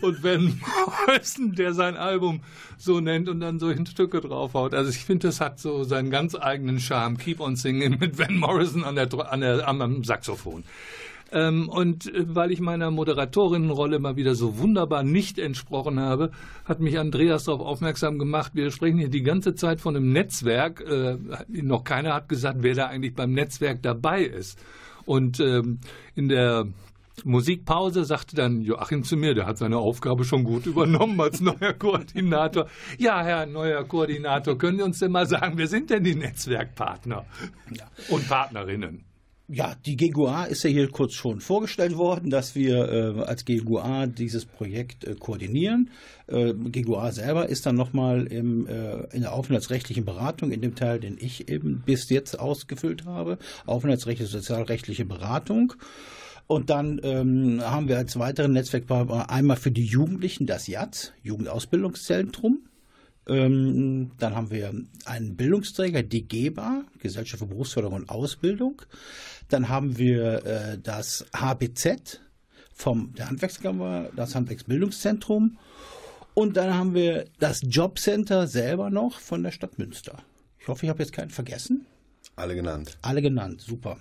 Und 0.02 0.22
Ben 0.22 0.61
Morrison, 0.61 1.54
der 1.54 1.72
sein 1.74 1.96
Album 1.96 2.40
so 2.76 3.00
nennt 3.00 3.28
und 3.28 3.40
dann 3.40 3.59
solche 3.59 3.86
Stücke 3.86 4.20
draufhaut. 4.20 4.74
Also 4.74 4.90
ich 4.90 5.04
finde, 5.04 5.28
das 5.28 5.40
hat 5.40 5.61
so 5.61 5.84
seinen 5.84 6.11
ganz 6.11 6.34
eigenen 6.34 6.80
Charme. 6.80 7.16
Keep 7.16 7.40
on 7.40 7.56
Singing 7.56 7.98
mit 7.98 8.16
Ben 8.16 8.36
Morrison 8.36 8.84
an 8.84 8.96
der, 8.96 9.09
an 9.32 9.40
der, 9.40 9.68
am 9.68 10.04
Saxophon. 10.04 10.64
Ähm, 11.33 11.68
und 11.68 12.12
äh, 12.12 12.24
weil 12.35 12.51
ich 12.51 12.61
meiner 12.61 12.91
Moderatorinnenrolle 12.91 13.99
mal 13.99 14.16
wieder 14.16 14.35
so 14.35 14.59
wunderbar 14.59 15.03
nicht 15.03 15.39
entsprochen 15.39 16.01
habe, 16.01 16.31
hat 16.64 16.81
mich 16.81 16.99
Andreas 16.99 17.45
darauf 17.45 17.61
aufmerksam 17.61 18.18
gemacht, 18.18 18.53
wir 18.55 18.70
sprechen 18.70 18.99
hier 18.99 19.11
die 19.11 19.22
ganze 19.22 19.55
Zeit 19.55 19.81
von 19.81 19.97
einem 19.97 20.12
Netzwerk. 20.12 20.81
Äh, 20.81 21.18
noch 21.49 21.85
keiner 21.85 22.14
hat 22.14 22.29
gesagt, 22.29 22.59
wer 22.61 22.74
da 22.74 22.87
eigentlich 22.87 23.14
beim 23.14 23.33
Netzwerk 23.33 23.83
dabei 23.83 24.22
ist. 24.22 24.59
Und 25.05 25.41
ähm, 25.41 25.81
in 26.14 26.29
der 26.29 26.66
Musikpause 27.24 28.05
sagte 28.05 28.37
dann 28.37 28.61
Joachim 28.61 29.03
zu 29.03 29.16
mir, 29.16 29.35
der 29.35 29.47
hat 29.47 29.59
seine 29.59 29.79
Aufgabe 29.79 30.24
schon 30.24 30.45
gut 30.45 30.66
übernommen 30.66 31.20
als 31.20 31.41
neuer 31.41 31.72
Koordinator. 31.72 32.68
Ja, 32.99 33.22
Herr 33.22 33.47
neuer 33.47 33.85
Koordinator, 33.85 34.57
können 34.57 34.79
Sie 34.79 34.85
uns 34.85 34.99
denn 34.99 35.12
mal 35.12 35.26
sagen, 35.26 35.55
wer 35.57 35.66
sind 35.66 35.91
denn 35.91 36.05
die 36.05 36.14
Netzwerkpartner 36.14 37.24
ja. 37.70 37.85
und 38.11 38.29
Partnerinnen? 38.29 39.07
Ja, 39.51 39.74
die 39.86 39.96
GGUA 39.96 40.44
ist 40.44 40.62
ja 40.62 40.68
hier 40.68 40.90
kurz 40.90 41.14
schon 41.14 41.40
vorgestellt 41.40 41.96
worden, 41.96 42.28
dass 42.28 42.55
wir 42.55 43.16
äh, 43.16 43.22
als 43.22 43.46
GGUA 43.46 44.07
dieses 44.07 44.44
Projekt 44.44 45.05
äh, 45.05 45.14
koordinieren. 45.14 45.88
Äh, 46.26 46.53
GGUA 46.53 47.12
selber 47.12 47.49
ist 47.49 47.64
dann 47.64 47.74
nochmal 47.74 48.26
im, 48.26 48.66
äh, 48.66 49.05
in 49.14 49.22
der 49.22 49.32
aufenthaltsrechtlichen 49.32 50.05
Beratung, 50.05 50.51
in 50.51 50.61
dem 50.61 50.74
Teil, 50.74 51.01
den 51.01 51.16
ich 51.18 51.49
eben 51.49 51.82
bis 51.86 52.11
jetzt 52.11 52.38
ausgefüllt 52.38 53.07
habe, 53.07 53.38
aufenthaltsrechtliche, 53.64 54.30
sozialrechtliche 54.30 55.07
Beratung. 55.07 55.72
Und 56.46 56.68
dann 56.68 57.01
ähm, 57.03 57.62
haben 57.62 57.88
wir 57.88 57.96
als 57.96 58.18
weiteren 58.18 58.53
Netzwerkpartner 58.53 59.30
einmal 59.30 59.57
für 59.57 59.70
die 59.70 59.86
Jugendlichen 59.86 60.46
das 60.46 60.66
JAZ, 60.66 61.14
Jugendausbildungszentrum. 61.22 62.68
Ähm, 63.29 64.12
dann 64.18 64.35
haben 64.35 64.51
wir 64.51 64.72
einen 65.05 65.37
Bildungsträger, 65.37 66.03
die 66.03 66.26
GEBA, 66.26 66.85
Gesellschaft 66.99 67.41
für 67.41 67.49
Berufsförderung 67.49 68.01
und 68.01 68.11
Ausbildung. 68.11 68.83
Dann 69.49 69.68
haben 69.68 69.99
wir 69.99 70.45
äh, 70.45 70.79
das 70.79 71.26
HBZ 71.37 72.20
vom 72.72 73.12
der 73.14 73.29
Handwerkskammer, 73.29 74.11
das 74.14 74.35
Handwerksbildungszentrum. 74.35 75.59
Und 76.35 76.57
dann 76.57 76.72
haben 76.74 76.95
wir 76.95 77.26
das 77.41 77.61
Jobcenter 77.62 78.47
selber 78.47 78.91
noch 78.91 79.18
von 79.18 79.43
der 79.43 79.51
Stadt 79.51 79.79
Münster. 79.79 80.22
Ich 80.61 80.68
hoffe, 80.68 80.87
ich 80.87 80.91
habe 80.91 81.03
jetzt 81.03 81.12
keinen 81.12 81.31
vergessen. 81.31 81.87
Alle 82.37 82.55
genannt. 82.55 82.97
Alle 83.03 83.20
genannt, 83.20 83.61
super. 83.61 83.99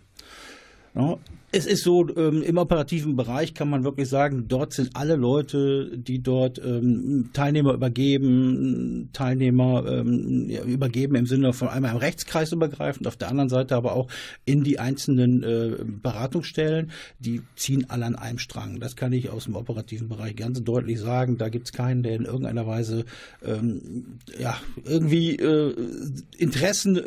Ja, 0.93 1.17
es 1.51 1.65
ist 1.65 1.83
so, 1.83 2.07
ähm, 2.17 2.41
im 2.41 2.57
operativen 2.57 3.15
Bereich 3.15 3.53
kann 3.53 3.69
man 3.69 3.85
wirklich 3.85 4.09
sagen, 4.09 4.47
dort 4.49 4.73
sind 4.73 4.95
alle 4.95 5.15
Leute, 5.15 5.97
die 5.97 6.21
dort 6.21 6.59
ähm, 6.63 7.29
Teilnehmer 7.31 7.73
übergeben, 7.73 9.09
Teilnehmer 9.13 9.85
ähm, 9.87 10.49
übergeben 10.49 11.15
im 11.15 11.25
Sinne 11.25 11.53
von 11.53 11.69
einmal 11.69 11.91
im 11.91 11.97
Rechtskreis 11.97 12.51
übergreifend, 12.51 13.07
auf 13.07 13.15
der 13.15 13.29
anderen 13.29 13.47
Seite 13.47 13.75
aber 13.75 13.93
auch 13.93 14.09
in 14.43 14.63
die 14.63 14.79
einzelnen 14.79 15.43
äh, 15.43 15.77
Beratungsstellen, 15.85 16.91
die 17.19 17.41
ziehen 17.55 17.89
alle 17.89 18.05
an 18.05 18.15
einem 18.15 18.39
Strang. 18.39 18.81
Das 18.81 18.97
kann 18.97 19.13
ich 19.13 19.29
aus 19.29 19.45
dem 19.45 19.55
operativen 19.55 20.09
Bereich 20.09 20.35
ganz 20.35 20.61
deutlich 20.63 20.99
sagen. 20.99 21.37
Da 21.37 21.47
gibt 21.47 21.67
es 21.67 21.71
keinen, 21.71 22.03
der 22.03 22.15
in 22.15 22.25
irgendeiner 22.25 22.67
Weise 22.67 23.05
ja, 24.39 24.57
irgendwie 24.83 25.35
äh, 25.35 25.73
Interessen 26.37 26.97
äh, 26.97 27.01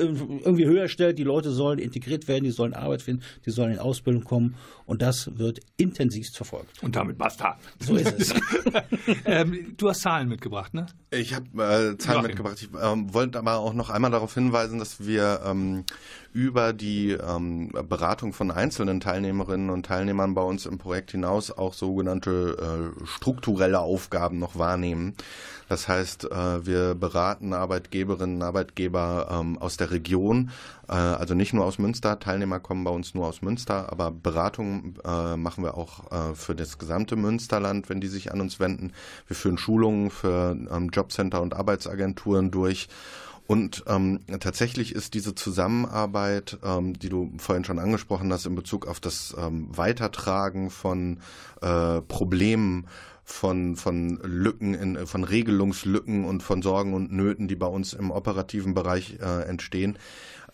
irgendwie 0.45 0.67
höher 0.67 0.89
stellt. 0.89 1.19
Die 1.19 1.25
Leute 1.25 1.51
sollen 1.51 1.79
integriert 1.79 2.29
werden, 2.29 2.45
die 2.45 2.51
sollen 2.51 2.75
Arbeit 2.75 3.03
finden, 3.03 3.23
die 3.45 3.51
sollen 3.51 3.73
in 3.73 3.79
Ausbildung 3.79 4.25
kommen 4.31 4.55
und 4.87 5.03
das 5.03 5.39
wird 5.39 5.59
intensivst 5.77 6.37
verfolgt. 6.37 6.81
Und 6.85 6.95
damit 6.95 7.19
basta. 7.19 7.59
So 7.81 7.97
ist 7.97 8.15
es. 8.17 8.35
ähm, 9.25 9.75
du 9.77 9.89
hast 9.89 10.03
Zahlen 10.03 10.29
mitgebracht, 10.29 10.73
ne? 10.73 10.87
Ich 11.11 11.35
habe 11.35 11.47
äh, 11.93 11.99
Zahlen 11.99 12.23
mitgebracht. 12.23 12.57
Ich 12.61 12.69
ähm, 12.81 13.13
wollte 13.13 13.41
aber 13.41 13.57
auch 13.57 13.75
noch 13.75 13.91
einmal 13.91 14.13
darauf 14.13 14.33
hinweisen, 14.35 14.79
dass 14.79 15.05
wir 15.05 15.41
ähm, 15.45 15.85
über 16.33 16.73
die 16.73 17.11
ähm, 17.11 17.73
Beratung 17.89 18.33
von 18.33 18.53
einzelnen 18.53 19.01
Teilnehmerinnen 19.01 19.69
und 19.69 19.87
Teilnehmern 19.87 20.35
bei 20.35 20.43
uns 20.43 20.65
im 20.65 20.79
Projekt 20.79 21.11
hinaus 21.11 21.51
auch 21.51 21.75
sogenannte 21.75 22.93
äh, 23.01 23.07
strukturelle 23.07 23.81
Aufgaben 23.81 24.39
noch 24.39 24.57
wahrnehmen. 24.57 25.17
Das 25.71 25.87
heißt, 25.87 26.25
äh, 26.25 26.67
wir 26.67 26.97
beraten 26.97 27.53
Arbeitgeberinnen 27.53 28.39
und 28.39 28.43
Arbeitgeber 28.43 29.29
ähm, 29.31 29.57
aus 29.57 29.77
der 29.77 29.93
Region, 29.93 30.51
äh, 30.89 30.95
also 30.95 31.35
nicht 31.35 31.53
nur 31.53 31.65
aus 31.65 31.79
Münster. 31.79 32.19
Teilnehmer 32.19 32.59
kommen 32.59 32.83
bei 32.83 32.91
uns 32.91 33.15
nur 33.15 33.29
aus 33.29 33.41
Münster, 33.41 33.93
aber 33.93 34.11
Beratungen 34.11 34.99
äh, 35.05 35.37
machen 35.37 35.63
wir 35.63 35.77
auch 35.77 36.35
für 36.35 36.57
das 36.57 36.79
gesamte 36.79 37.15
Münsterland, 37.15 37.89
wenn 37.89 38.01
die 38.01 38.09
sich 38.09 38.33
an 38.33 38.41
uns 38.41 38.59
wenden. 38.59 38.93
Wir 39.29 39.37
führen 39.37 39.59
Schulungen 39.59 40.11
für 40.11 40.57
ähm, 40.73 40.91
Jobcenter 40.93 41.41
und 41.41 41.55
Arbeitsagenturen 41.55 42.51
durch. 42.51 42.89
Und 43.47 43.85
ähm, 43.87 44.21
tatsächlich 44.41 44.93
ist 44.95 45.15
diese 45.15 45.37
Zusammenarbeit, 45.37 46.59
ähm, 46.65 46.99
die 46.99 47.09
du 47.09 47.33
vorhin 47.39 47.65
schon 47.65 47.79
angesprochen 47.79 48.33
hast, 48.33 48.47
in 48.47 48.57
Bezug 48.57 48.89
auf 48.89 48.99
das 48.99 49.37
ähm, 49.39 49.69
Weitertragen 49.71 50.71
von 50.71 51.21
äh, 51.61 52.01
Problemen, 52.03 52.87
von, 53.31 53.77
von 53.77 54.19
Lücken, 54.23 54.75
in, 54.75 55.07
von 55.07 55.25
Regelungslücken 55.25 56.25
und 56.25 56.43
von 56.43 56.63
Sorgen 56.63 56.95
und 56.95 57.13
Nöten, 57.13 57.49
die 57.49 57.57
bei 57.57 57.67
uns 57.67 57.93
im 57.93 58.11
operativen 58.11 58.75
Bereich 58.75 59.19
äh, 59.21 59.43
entstehen, 59.43 59.99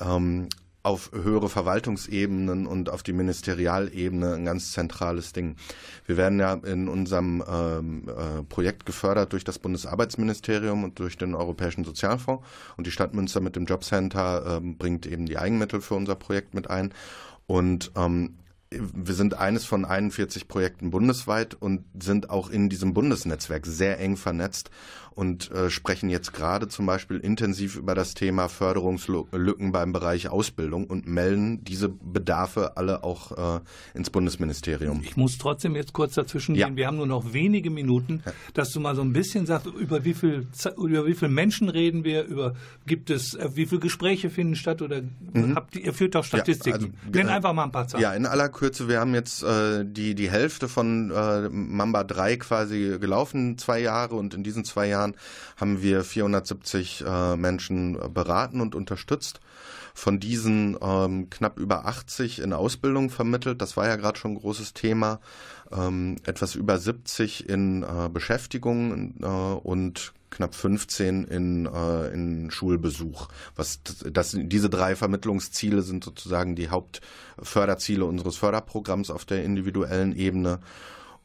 ähm, 0.01 0.49
auf 0.83 1.11
höhere 1.13 1.49
Verwaltungsebenen 1.49 2.65
und 2.69 2.91
auf 2.91 3.03
die 3.03 3.13
Ministerialebene 3.13 4.35
ein 4.35 4.45
ganz 4.45 4.71
zentrales 4.71 5.33
Ding. 5.33 5.57
Wir 6.07 6.17
werden 6.17 6.39
ja 6.39 6.55
in 6.55 6.87
unserem 6.89 7.43
ähm, 7.51 8.05
äh, 8.09 8.45
Projekt 8.45 8.87
gefördert 8.87 9.33
durch 9.33 9.43
das 9.43 9.59
Bundesarbeitsministerium 9.59 10.85
und 10.85 11.01
durch 11.01 11.19
den 11.19 11.35
Europäischen 11.35 11.85
Sozialfonds 11.85 12.47
und 12.77 12.87
die 12.87 12.93
Stadt 12.93 13.15
Münster 13.15 13.41
mit 13.41 13.57
dem 13.57 13.65
Jobcenter 13.65 14.59
ähm, 14.59 14.79
bringt 14.79 15.07
eben 15.07 15.27
die 15.27 15.39
Eigenmittel 15.39 15.81
für 15.81 15.95
unser 15.95 16.15
Projekt 16.15 16.55
mit 16.55 16.71
ein. 16.71 16.95
Und 17.49 17.91
ähm, 17.97 18.37
wir 18.71 19.15
sind 19.15 19.35
eines 19.35 19.65
von 19.65 19.85
41 19.85 20.49
Projekten 20.49 20.91
bundesweit 20.91 21.55
und 21.55 21.85
sind 22.01 22.31
auch 22.31 22.51
in 22.51 22.69
diesem 22.69 22.95
Bundesnetzwerk 22.95 23.65
sehr 23.67 24.01
eng 24.01 24.17
vernetzt 24.17 24.71
und 25.17 25.51
äh, 25.51 25.71
sprechen 25.71 26.11
jetzt 26.11 26.35
gerade 26.35 26.69
zum 26.69 26.85
Beispiel 26.85 27.17
intensiv 27.17 27.77
über 27.77 27.95
das 27.95 28.13
Thema 28.13 28.49
Förderungslücken 28.49 29.73
beim 29.73 29.93
Bereich 29.93 30.29
Ausbildung 30.29 30.87
und 30.87 31.07
melden 31.07 31.65
diese 31.65 31.89
Bedarfe 31.89 32.77
alle 32.77 33.03
auch 33.03 33.57
äh, 33.57 33.61
ins 33.95 34.11
Bundesministerium. 34.11 35.01
Ich 35.03 35.17
muss 35.17 35.39
trotzdem 35.39 35.75
jetzt 35.75 35.95
kurz 35.95 36.15
dazwischen 36.15 36.55
gehen. 36.55 36.69
Ja. 36.69 36.77
Wir 36.77 36.87
haben 36.87 36.99
nur 36.99 37.07
noch 37.07 37.33
wenige 37.33 37.71
Minuten, 37.71 38.23
dass 38.53 38.73
du 38.73 38.81
mal 38.81 38.95
so 38.95 39.01
ein 39.01 39.15
bisschen 39.15 39.47
sagst, 39.47 39.67
über 39.67 40.05
wie 40.05 40.13
viel 40.13 40.47
über 40.77 41.07
wie 41.07 41.15
viele 41.15 41.31
Menschen 41.31 41.71
reden 41.71 42.05
wir, 42.05 42.25
über 42.25 42.55
gibt 42.87 43.09
es 43.09 43.33
äh, 43.33 43.49
wie 43.55 43.65
viele 43.65 43.81
Gespräche 43.81 44.29
finden 44.29 44.55
statt 44.55 44.83
oder 44.83 45.01
mhm. 45.01 45.55
habt 45.55 45.77
ihr, 45.77 45.87
ihr 45.87 45.95
führt 45.95 46.15
auch 46.15 46.25
Statistiken. 46.25 46.79
Ja, 46.79 46.91
also, 47.07 47.19
Nenn 47.19 47.29
einfach 47.29 47.55
mal 47.55 47.65
ein 47.65 47.73
paar 47.73 47.89
Zahlen. 47.89 48.03
Ja, 48.03 48.13
in 48.13 48.27
aller 48.27 48.51
Kürze, 48.51 48.87
wir 48.87 49.01
haben 49.01 49.15
jetzt 49.15 49.43
äh, 49.43 49.83
die 49.87 50.15
die 50.15 50.31
Hälfte 50.31 50.69
von 50.69 51.11
äh, 51.11 51.49
Mamba 51.49 52.05
3 52.05 52.37
quasi 52.37 52.99
gelaufen, 53.01 53.57
zwei 53.57 53.81
Jahre 53.81 54.17
und 54.17 54.35
in 54.35 54.43
diesen 54.43 54.67
zwei 54.67 54.89
Jahren 54.89 55.06
Jahren 55.07 55.17
haben 55.57 55.83
wir 55.83 56.05
470 56.05 57.05
äh, 57.07 57.37
Menschen 57.37 57.99
beraten 58.13 58.61
und 58.61 58.75
unterstützt. 58.75 59.41
Von 59.95 60.21
diesen 60.21 60.77
ähm, 60.83 61.31
knapp 61.31 61.59
über 61.59 61.87
80 61.87 62.41
in 62.41 62.53
Ausbildung 62.53 63.09
vermittelt. 63.09 63.63
Das 63.63 63.79
war 63.79 63.89
ja 63.89 63.97
gerade 63.97 64.19
schon 64.19 64.33
ein 64.33 64.41
großes 64.41 64.75
Thema. 64.75 65.21
Ähm, 65.73 66.17
etwas 66.25 66.55
über 66.55 66.79
70 66.79 67.49
in 67.49 67.83
äh, 67.83 68.11
Beschäftigung 68.13 69.15
äh, 69.23 69.27
und 69.27 70.13
knapp 70.29 70.55
15 70.55 71.25
in, 71.25 71.65
äh, 71.65 72.09
in 72.13 72.51
Schulbesuch. 72.51 73.29
Was 73.55 73.81
das, 74.05 74.37
diese 74.39 74.69
drei 74.69 74.97
Vermittlungsziele 74.97 75.81
sind 75.81 76.05
sozusagen 76.05 76.57
die 76.57 76.69
Hauptförderziele 76.69 78.05
unseres 78.05 78.37
Förderprogramms 78.37 79.11
auf 79.11 79.25
der 79.25 79.45
individuellen 79.45 80.15
Ebene. 80.15 80.61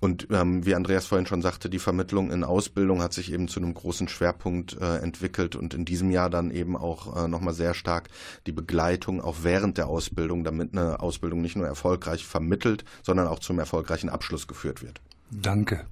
Und 0.01 0.27
ähm, 0.31 0.65
wie 0.65 0.73
Andreas 0.73 1.05
vorhin 1.05 1.27
schon 1.27 1.43
sagte, 1.43 1.69
die 1.69 1.77
Vermittlung 1.77 2.31
in 2.31 2.43
Ausbildung 2.43 3.03
hat 3.03 3.13
sich 3.13 3.31
eben 3.31 3.47
zu 3.47 3.59
einem 3.59 3.75
großen 3.75 4.07
Schwerpunkt 4.07 4.75
äh, 4.81 4.97
entwickelt 4.97 5.55
und 5.55 5.75
in 5.75 5.85
diesem 5.85 6.09
Jahr 6.09 6.31
dann 6.31 6.49
eben 6.49 6.75
auch 6.75 7.23
äh, 7.23 7.27
nochmal 7.27 7.53
sehr 7.53 7.75
stark 7.75 8.09
die 8.47 8.51
Begleitung 8.51 9.21
auch 9.21 9.37
während 9.43 9.77
der 9.77 9.87
Ausbildung, 9.87 10.43
damit 10.43 10.73
eine 10.73 10.99
Ausbildung 10.99 11.41
nicht 11.41 11.55
nur 11.55 11.67
erfolgreich 11.67 12.25
vermittelt, 12.25 12.83
sondern 13.03 13.27
auch 13.27 13.37
zum 13.37 13.59
erfolgreichen 13.59 14.09
Abschluss 14.09 14.47
geführt 14.47 14.81
wird. 14.81 15.01
Danke. 15.29 15.85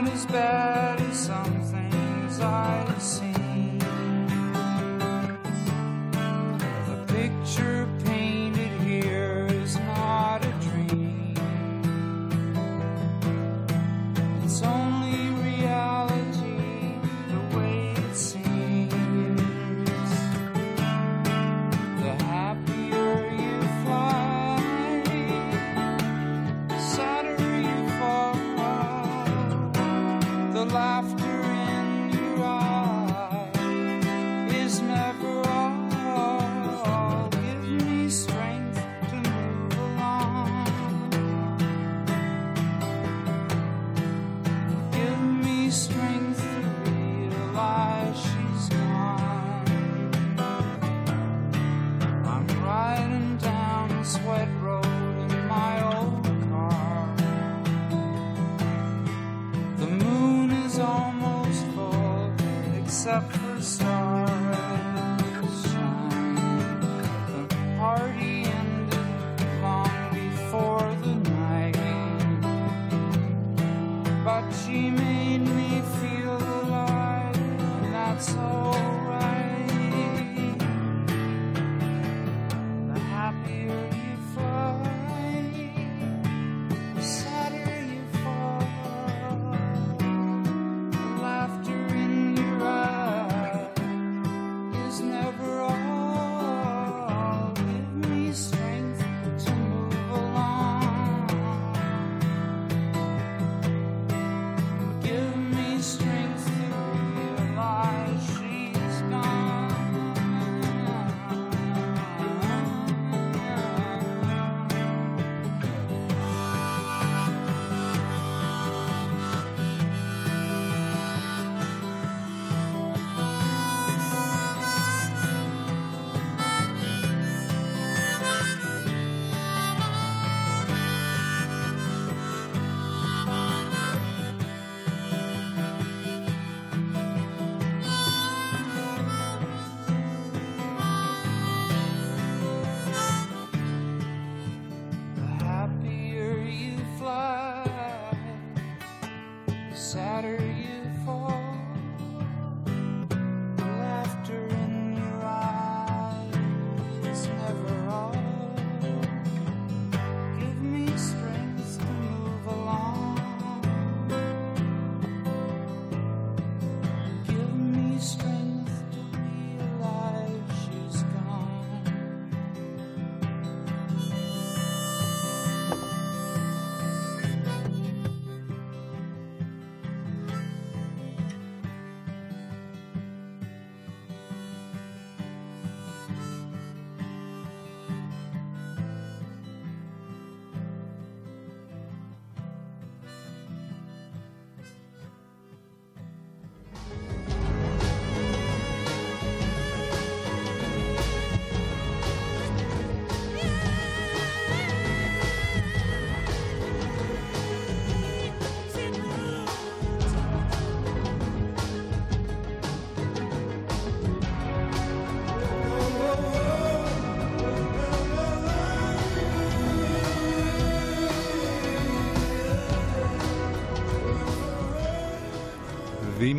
Not 0.00 0.12
as 0.12 0.26
bad 0.26 1.00
as 1.00 1.18
some 1.26 1.62
things 1.62 2.40
I've 2.40 3.02
seen. 3.02 3.37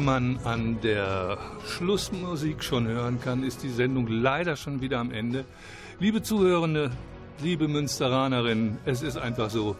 Man 0.03 0.39
an 0.43 0.79
der 0.81 1.37
Schlussmusik 1.65 2.63
schon 2.63 2.87
hören 2.87 3.19
kann, 3.21 3.43
ist 3.43 3.63
die 3.63 3.69
Sendung 3.69 4.07
leider 4.07 4.55
schon 4.55 4.81
wieder 4.81 4.99
am 4.99 5.11
Ende. 5.11 5.45
Liebe 5.99 6.21
Zuhörende, 6.21 6.91
liebe 7.41 7.67
Münsteranerinnen, 7.67 8.77
es 8.85 9.01
ist 9.01 9.17
einfach 9.17 9.49
so. 9.49 9.75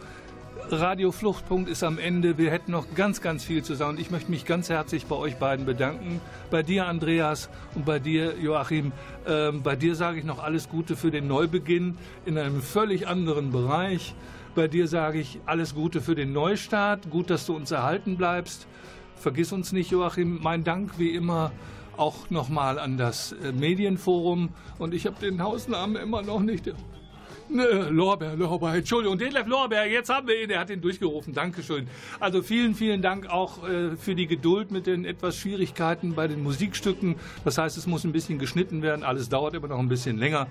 Radio 0.72 1.12
Fluchtpunkt 1.12 1.70
ist 1.70 1.84
am 1.84 1.98
Ende. 1.98 2.38
Wir 2.38 2.52
hätten 2.52 2.72
noch 2.72 2.94
ganz, 2.94 3.22
ganz 3.22 3.44
viel 3.44 3.64
zu 3.64 3.74
sagen. 3.74 3.98
Ich 4.00 4.12
möchte 4.12 4.30
mich 4.30 4.46
ganz 4.46 4.70
herzlich 4.70 5.06
bei 5.08 5.16
euch 5.16 5.38
beiden 5.38 5.66
bedanken. 5.66 6.22
Bei 6.52 6.62
dir, 6.62 6.86
Andreas, 6.86 7.50
und 7.74 7.86
bei 7.86 7.98
dir, 7.98 8.36
Joachim. 8.40 8.92
Ähm, 9.26 9.64
bei 9.64 9.76
dir 9.76 9.96
sage 9.96 10.20
ich 10.20 10.26
noch 10.26 10.44
alles 10.44 10.70
Gute 10.70 10.96
für 10.96 11.10
den 11.10 11.28
Neubeginn 11.28 11.98
in 12.26 12.38
einem 12.38 12.62
völlig 12.62 13.08
anderen 13.08 13.52
Bereich. 13.52 14.14
Bei 14.54 14.68
dir 14.68 14.88
sage 14.88 15.20
ich 15.20 15.40
alles 15.46 15.74
Gute 15.74 16.02
für 16.02 16.16
den 16.16 16.34
Neustart. 16.34 17.10
Gut, 17.10 17.30
dass 17.30 17.46
du 17.46 17.56
uns 17.56 17.72
erhalten 17.72 18.18
bleibst. 18.18 18.68
Vergiss 19.20 19.52
uns 19.52 19.74
nicht, 19.74 19.92
Joachim. 19.92 20.40
Mein 20.42 20.64
Dank 20.64 20.98
wie 20.98 21.14
immer 21.14 21.52
auch 21.98 22.30
nochmal 22.30 22.80
an 22.80 22.98
das 22.98 23.34
äh, 23.34 23.52
Medienforum. 23.52 24.50
Und 24.78 24.94
ich 24.94 25.06
habe 25.06 25.20
den 25.20 25.44
Hausnamen 25.44 25.98
immer 26.02 26.22
noch 26.22 26.40
nicht. 26.40 26.74
Ne, 27.52 27.90
Lorbeer, 27.90 28.36
Lorbeer, 28.36 28.76
Entschuldigung, 28.76 29.18
Detlef 29.18 29.48
Lorbeer, 29.48 29.88
jetzt 29.88 30.10
haben 30.10 30.28
wir 30.28 30.40
ihn, 30.40 30.52
er 30.52 30.60
hat 30.60 30.70
ihn 30.70 30.82
durchgerufen, 30.82 31.34
Dankeschön. 31.34 31.88
Also 32.20 32.44
vielen, 32.44 32.76
vielen 32.76 33.02
Dank 33.02 33.28
auch 33.28 33.68
äh, 33.68 33.96
für 33.98 34.14
die 34.14 34.28
Geduld 34.28 34.70
mit 34.70 34.86
den 34.86 35.04
etwas 35.04 35.36
Schwierigkeiten 35.38 36.14
bei 36.14 36.28
den 36.28 36.44
Musikstücken. 36.44 37.16
Das 37.44 37.58
heißt, 37.58 37.76
es 37.76 37.88
muss 37.88 38.04
ein 38.04 38.12
bisschen 38.12 38.38
geschnitten 38.38 38.84
werden, 38.84 39.04
alles 39.04 39.30
dauert 39.30 39.56
immer 39.56 39.68
noch 39.68 39.80
ein 39.80 39.90
bisschen 39.90 40.20
länger. 40.20 40.46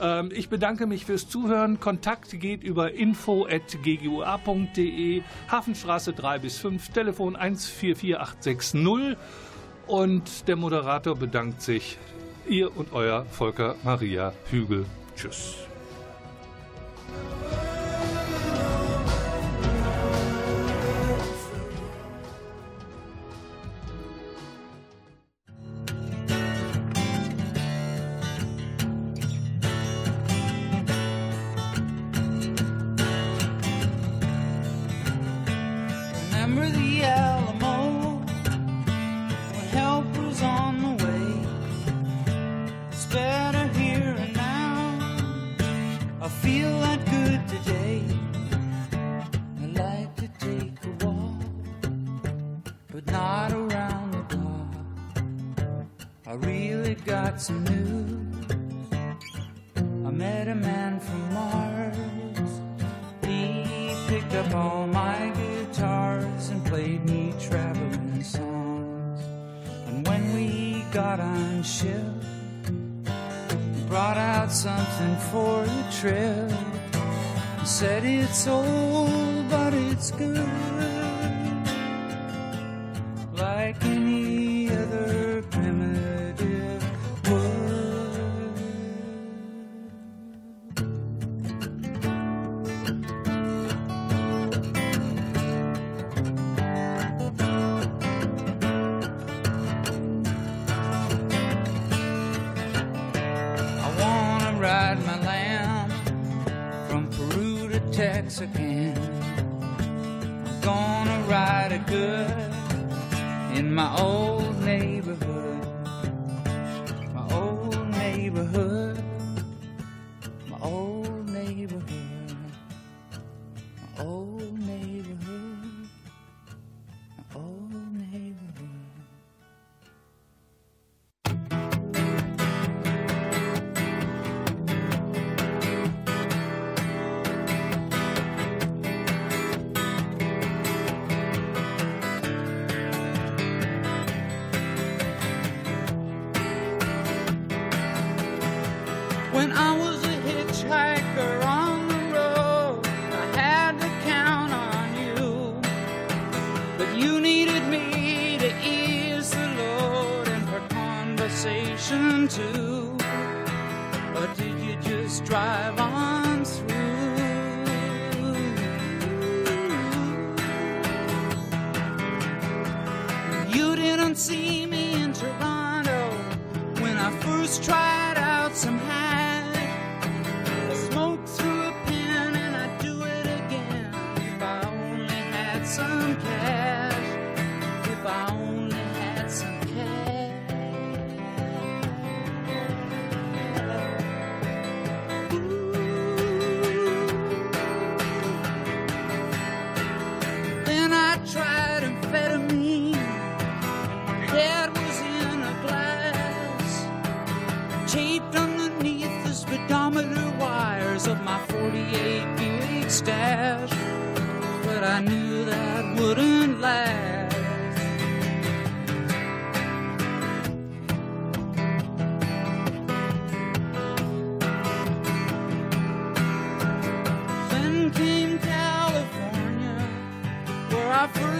Ähm, 0.00 0.30
ich 0.34 0.48
bedanke 0.48 0.86
mich 0.86 1.04
fürs 1.04 1.28
Zuhören. 1.28 1.78
Kontakt 1.78 2.40
geht 2.40 2.64
über 2.64 2.92
info.ggua.de, 2.92 3.52
Hafenstraße 5.48 6.12
3 6.12 6.40
bis 6.40 6.58
5, 6.58 6.88
Telefon 6.88 7.36
144860. 7.36 9.16
Und 9.86 10.48
der 10.48 10.56
Moderator 10.56 11.14
bedankt 11.14 11.62
sich. 11.62 11.98
Ihr 12.48 12.76
und 12.76 12.92
euer 12.92 13.24
Volker 13.26 13.76
Maria 13.84 14.32
Hügel. 14.50 14.86
Tschüss. 15.14 15.68
Oh. 17.14 17.61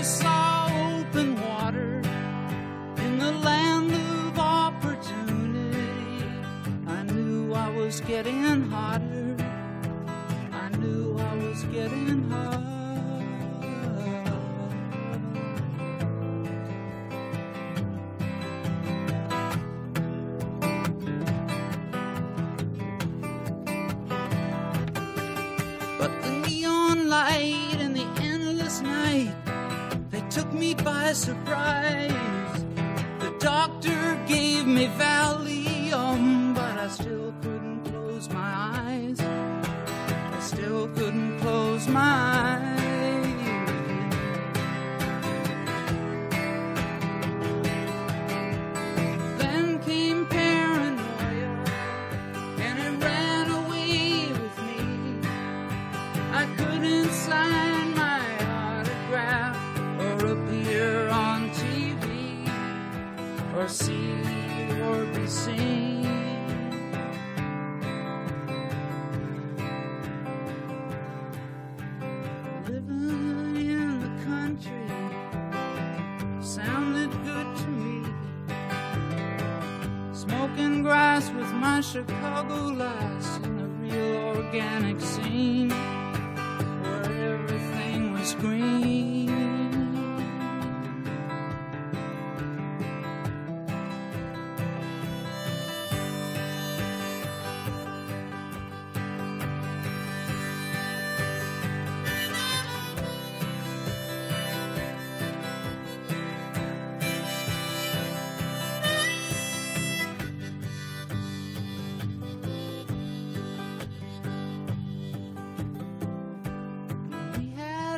sorry 0.03 0.32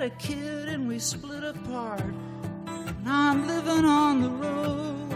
a 0.05 0.11
kid 0.11 0.69
and 0.69 0.87
we 0.87 0.99
split 0.99 1.43
apart. 1.43 2.13
Now 3.05 3.31
I'm 3.31 3.47
living 3.47 3.87
on 3.87 4.21
the 4.21 4.29
road, 4.29 5.13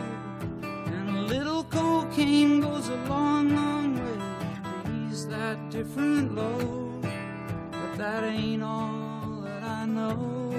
and 0.63 1.09
a 1.19 1.21
little 1.35 1.65
cocaine 1.65 2.63
goes 2.63 2.89
a 2.89 2.97
long, 3.07 3.55
long 3.55 3.91
way 4.03 4.19
to 4.65 5.11
ease 5.11 5.27
that 5.27 5.59
different 5.69 6.35
load. 6.35 7.03
But 7.03 7.99
that 7.99 8.25
ain't 8.25 8.63
all 8.63 9.43
that 9.45 9.63
I 9.63 9.85
know. 9.85 10.55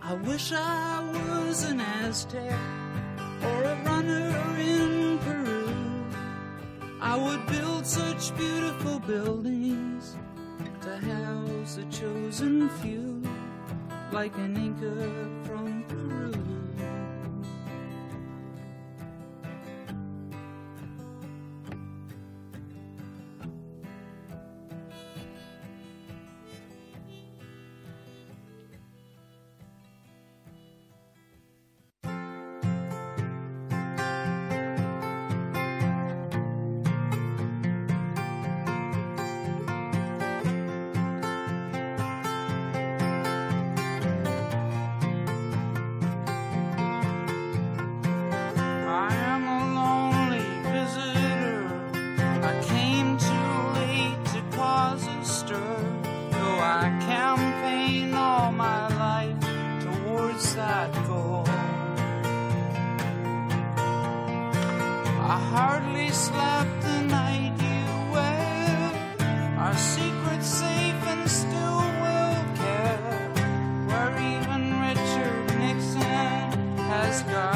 I 0.00 0.14
wish 0.14 0.52
I 0.52 1.00
was 1.16 1.64
an 1.64 1.80
Aztec 1.80 2.60
or 3.42 3.62
a 3.64 3.76
runner 3.84 4.56
in 4.60 5.18
Peru. 5.18 5.68
I 7.00 7.16
would 7.16 7.44
build 7.48 7.67
such 7.88 8.36
beautiful 8.36 9.00
buildings 9.00 10.14
to 10.82 10.94
house 10.98 11.78
a 11.78 11.84
chosen 11.84 12.68
few, 12.80 13.22
like 14.12 14.36
an 14.36 14.58
anchor 14.58 15.37
sky. 77.18 77.47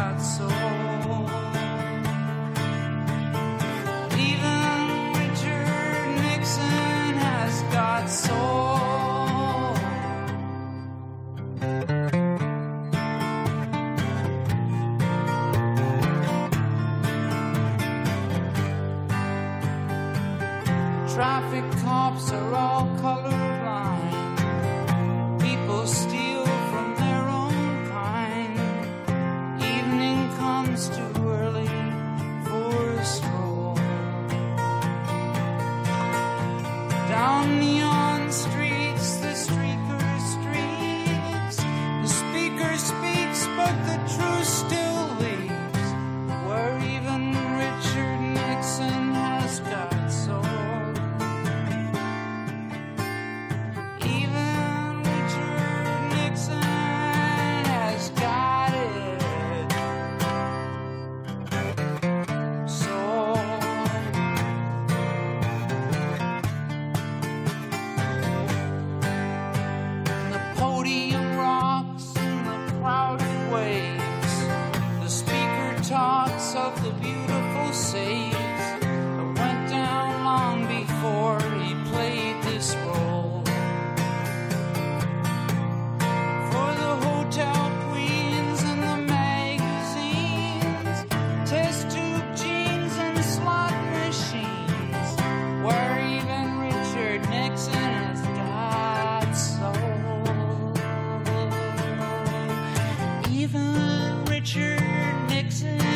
direction. 105.60 105.91